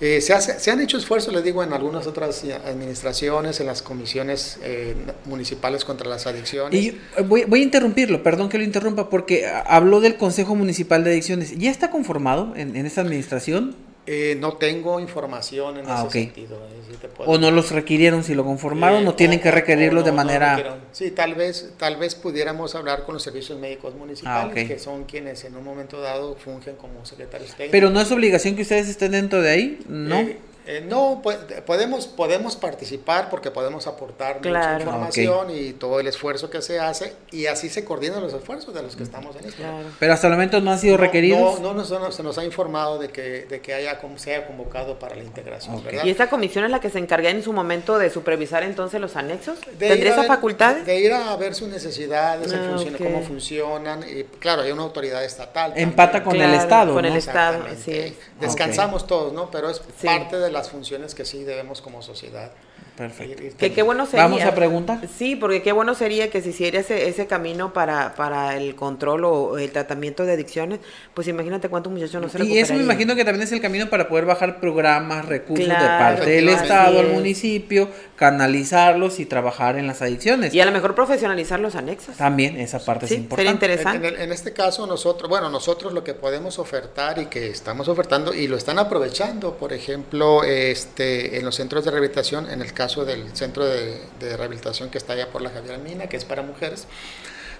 [0.00, 3.82] Eh, se, hace, se, han hecho esfuerzos, les digo, en algunas otras administraciones, en las
[3.82, 6.80] comisiones eh, municipales contra las adicciones.
[6.80, 11.10] Y voy, voy, a interrumpirlo, perdón que lo interrumpa, porque habló del Consejo Municipal de
[11.10, 11.56] Adicciones.
[11.56, 13.76] ¿Ya está conformado en, en esta administración?
[14.04, 16.56] Eh, no tengo información en ah, ese sentido.
[16.56, 20.80] Eh, o no los requirieron, si lo conformaron, no tienen que requerirlo de manera...
[20.90, 25.04] sí, tal vez, tal vez pudiéramos hablar con los servicios médicos municipales, ah, que son
[25.04, 27.70] quienes en un momento dado fungen como secretarios técnicos.
[27.70, 30.18] Pero no es obligación que ustedes estén dentro de ahí, ¿no?
[30.18, 31.22] Eh, eh, no,
[31.66, 37.14] podemos, podemos participar porque podemos aportar mucha información y todo el esfuerzo que se hace
[37.32, 39.62] y así se coordinan los esfuerzos de los que estamos en esto.
[39.98, 41.60] Pero hasta el momento no han sido requeridos.
[41.60, 45.16] No, no, se nos ha informado de que, de que haya, se haya convocado para
[45.16, 45.82] la integración.
[46.04, 49.16] ¿Y esta comisión es la que se encarga en su momento de supervisar entonces los
[49.16, 49.58] anexos?
[49.78, 50.76] ¿Tendría esa facultad?
[50.76, 54.04] De ir a ver sus necesidades, ah, cómo funcionan.
[54.08, 55.72] Y claro, hay una autoridad estatal.
[55.74, 56.94] Empata con el Estado.
[56.94, 58.16] Con el Estado, sí.
[58.38, 59.50] Descansamos todos, ¿no?
[59.50, 62.52] Pero es parte de las funciones que sí debemos como sociedad.
[62.96, 63.42] Perfecto.
[63.56, 64.24] Que qué bueno sería.
[64.24, 65.00] Vamos a preguntar.
[65.16, 69.24] Sí, porque qué bueno sería que se hiciera ese, ese camino para, para el control
[69.24, 70.80] o el tratamiento de adicciones.
[71.14, 73.88] Pues imagínate cuántos muchachos no se Y eso me imagino que también es el camino
[73.88, 79.86] para poder bajar programas, recursos de parte del Estado al municipio, canalizarlos y trabajar en
[79.86, 80.52] las adicciones.
[80.52, 82.16] Y a lo mejor profesionalizar los anexos.
[82.18, 83.36] También esa parte es importante.
[83.36, 84.08] Sería interesante.
[84.08, 88.34] En, en, este caso nosotros, bueno, nosotros lo que podemos ofertar y que estamos ofertando
[88.34, 92.81] y lo están aprovechando, por ejemplo, este, en los centros de rehabilitación, en el caso
[93.04, 96.86] del centro de, rehabilitación que está allá por la Javier Mina, que es para mujeres.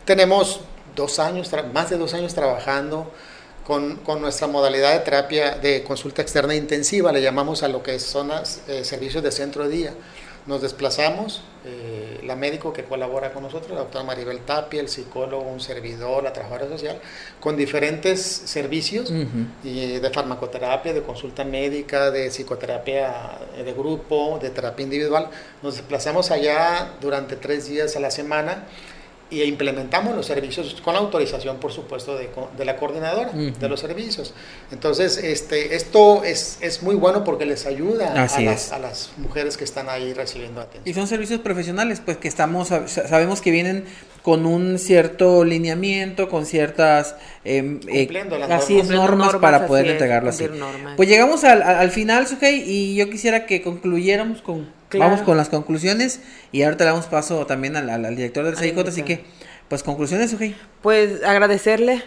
[0.05, 0.61] Tenemos
[0.97, 3.12] dos años, más de dos años trabajando
[3.64, 8.01] con, con, nuestra modalidad de terapia de consulta externa intensiva, le llamamos a lo que
[8.01, 9.95] son los eh, servicios de centro de día.
[10.47, 15.45] Nos desplazamos, eh, la médico que colabora con nosotros, la doctora Maribel Tapia, el psicólogo,
[15.45, 16.99] un servidor, la trabajadora social,
[17.38, 19.12] con diferentes servicios
[19.62, 25.28] y de farmacoterapia, de consulta médica, de psicoterapia de grupo, de terapia individual.
[25.62, 28.64] Nos desplazamos allá durante tres días a la semana
[29.33, 33.80] y implementamos los servicios con la autorización, por supuesto, de, de la coordinadora de los
[33.80, 34.35] servicios.
[34.70, 39.57] Entonces, este, esto es, es muy bueno porque les ayuda a las, a las, mujeres
[39.57, 40.83] que están ahí recibiendo atención.
[40.87, 43.85] Y son servicios profesionales, pues que estamos, sabemos que vienen
[44.22, 47.80] con un cierto lineamiento, con ciertas eh,
[48.30, 50.47] las así normas, normas, para poder entregarlo así.
[50.97, 55.49] Pues llegamos al, al final, Sujei, y yo quisiera que concluyéramos con Vamos con las
[55.49, 56.20] conclusiones
[56.51, 59.24] y ahorita le damos paso también al, director del CIJ, así que,
[59.68, 60.43] pues conclusiones, ok.
[60.82, 62.03] Pues agradecerle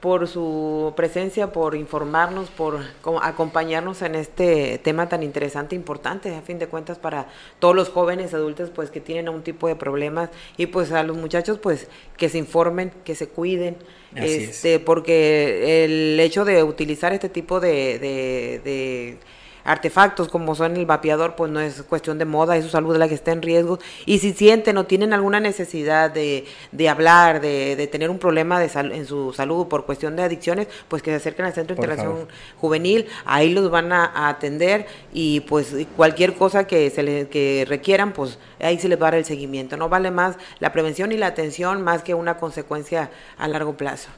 [0.00, 2.80] por su presencia, por informarnos, por
[3.22, 7.28] acompañarnos en este tema tan interesante e importante, a fin de cuentas, para
[7.58, 11.18] todos los jóvenes adultos pues que tienen algún tipo de problemas y pues a los
[11.18, 11.86] muchachos pues
[12.16, 13.76] que se informen, que se cuiden,
[14.14, 19.18] este, porque el hecho de utilizar este tipo de, de
[19.64, 23.08] artefactos como son el vapeador, pues no es cuestión de moda, es su salud la
[23.08, 23.78] que está en riesgo.
[24.06, 28.60] Y si sienten o tienen alguna necesidad de, de hablar, de, de, tener un problema
[28.60, 31.74] de sal, en su salud por cuestión de adicciones, pues que se acerquen al Centro
[31.74, 32.28] de Integración
[32.60, 38.12] Juvenil, ahí los van a, atender y pues cualquier cosa que se le, que requieran,
[38.12, 39.76] pues ahí se les va a dar el seguimiento.
[39.76, 44.08] No vale más la prevención y la atención más que una consecuencia a largo plazo.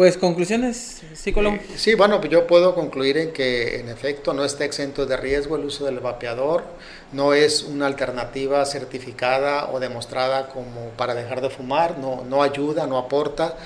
[0.00, 1.56] Pues conclusiones, psicólogo.
[1.56, 5.56] Eh, sí, bueno, yo puedo concluir en que en efecto no está exento de riesgo
[5.56, 6.64] el uso del vapeador,
[7.12, 12.86] no es una alternativa certificada o demostrada como para dejar de fumar, no, no ayuda,
[12.86, 13.58] no aporta.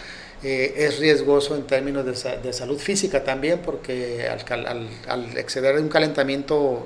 [0.42, 6.84] Eh, es riesgoso en términos de, salud física también porque al, al, exceder un calentamiento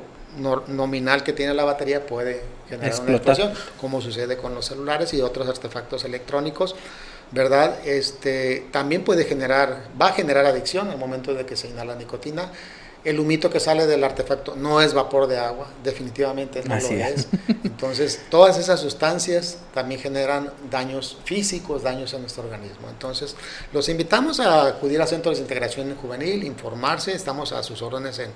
[0.66, 5.22] nominal que tiene la batería puede generar una explosión, como sucede con los celulares y
[5.22, 6.76] otros artefactos electrónicos.
[7.33, 7.79] ¿Verdad?
[7.87, 12.51] Este, también puede generar, va a generar adicción al momento de que se inhala nicotina.
[13.05, 17.29] El humito que sale del artefacto no es vapor de agua, definitivamente no lo es.
[17.64, 22.89] Entonces, todas esas sustancias también generan daños físicos, daños en nuestro organismo.
[22.91, 23.37] Entonces,
[23.72, 28.31] los invitamos a acudir a centros de integración juvenil, informarse, estamos a sus órdenes en,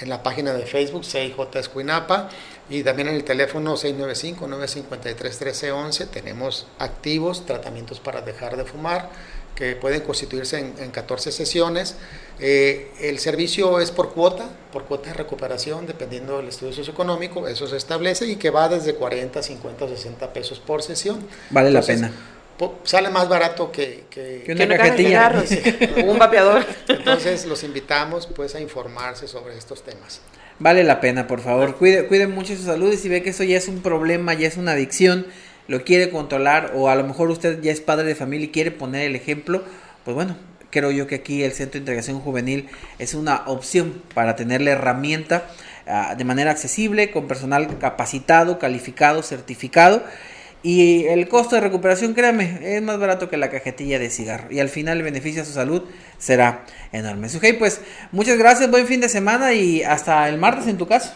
[0.00, 2.28] en la página de Facebook, CIJ Escuinapa
[2.68, 9.10] y también en el teléfono 695-953-1311 tenemos activos tratamientos para dejar de fumar
[9.54, 11.96] que pueden constituirse en, 14 sesiones.
[12.38, 17.66] Eh, el servicio es por cuota, por cuota de recuperación, dependiendo del estudio socioeconómico, eso
[17.66, 21.26] se establece y que va desde 40, 50 o 60 pesos por sesión.
[21.50, 22.10] Vale la pena.
[22.84, 25.32] Sale más barato que, que, una cajetilla.
[26.06, 26.64] un vapeador.
[26.88, 30.20] Entonces los invitamos pues a informarse sobre estos temas.
[30.58, 31.76] Vale la pena, por favor.
[31.76, 34.46] Cuide, cuide mucho su salud y si ve que eso ya es un problema, ya
[34.46, 35.26] es una adicción,
[35.68, 38.70] lo quiere controlar o a lo mejor usted ya es padre de familia y quiere
[38.70, 39.64] poner el ejemplo,
[40.04, 40.36] pues bueno,
[40.70, 44.72] creo yo que aquí el Centro de Integración Juvenil es una opción para tener la
[44.72, 45.50] herramienta
[45.86, 50.02] ah, de manera accesible, con personal capacitado, calificado, certificado.
[50.62, 54.52] Y el costo de recuperación, créame, es más barato que la cajetilla de cigarro.
[54.52, 55.84] Y al final el beneficio a su salud
[56.18, 57.30] será enorme.
[57.30, 57.80] Sujei, pues
[58.12, 61.14] muchas gracias, buen fin de semana y hasta el martes en tu caso.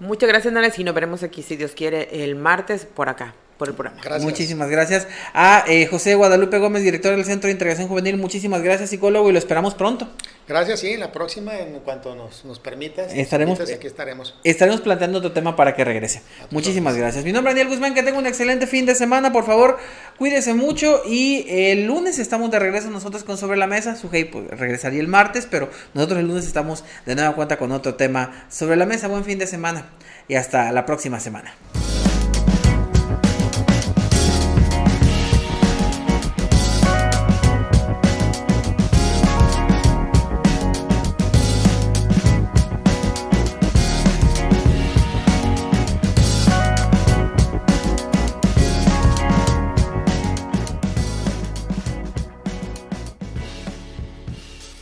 [0.00, 3.68] Muchas gracias, Nales, y nos veremos aquí, si Dios quiere, el martes por acá por
[3.68, 4.18] el programa.
[4.20, 8.16] Muchísimas gracias a eh, José Guadalupe Gómez, director del Centro de Integración Juvenil.
[8.16, 10.08] Muchísimas gracias, psicólogo, y lo esperamos pronto.
[10.46, 13.14] Gracias, sí, la próxima, en cuanto nos, nos permitas.
[13.14, 14.38] Estaremos, aquí estaremos.
[14.44, 16.20] Estaremos planteando otro tema para que regrese.
[16.50, 17.24] Muchísimas gracias.
[17.24, 19.32] Mi nombre es Daniel Guzmán, que tenga un excelente fin de semana.
[19.32, 19.78] Por favor,
[20.18, 23.96] cuídese mucho y el lunes estamos de regreso nosotros con Sobre la Mesa.
[23.96, 27.94] Sujei pues, regresaría el martes, pero nosotros el lunes estamos de nueva cuenta con otro
[27.94, 29.08] tema sobre la mesa.
[29.08, 29.86] Buen fin de semana
[30.28, 31.54] y hasta la próxima semana.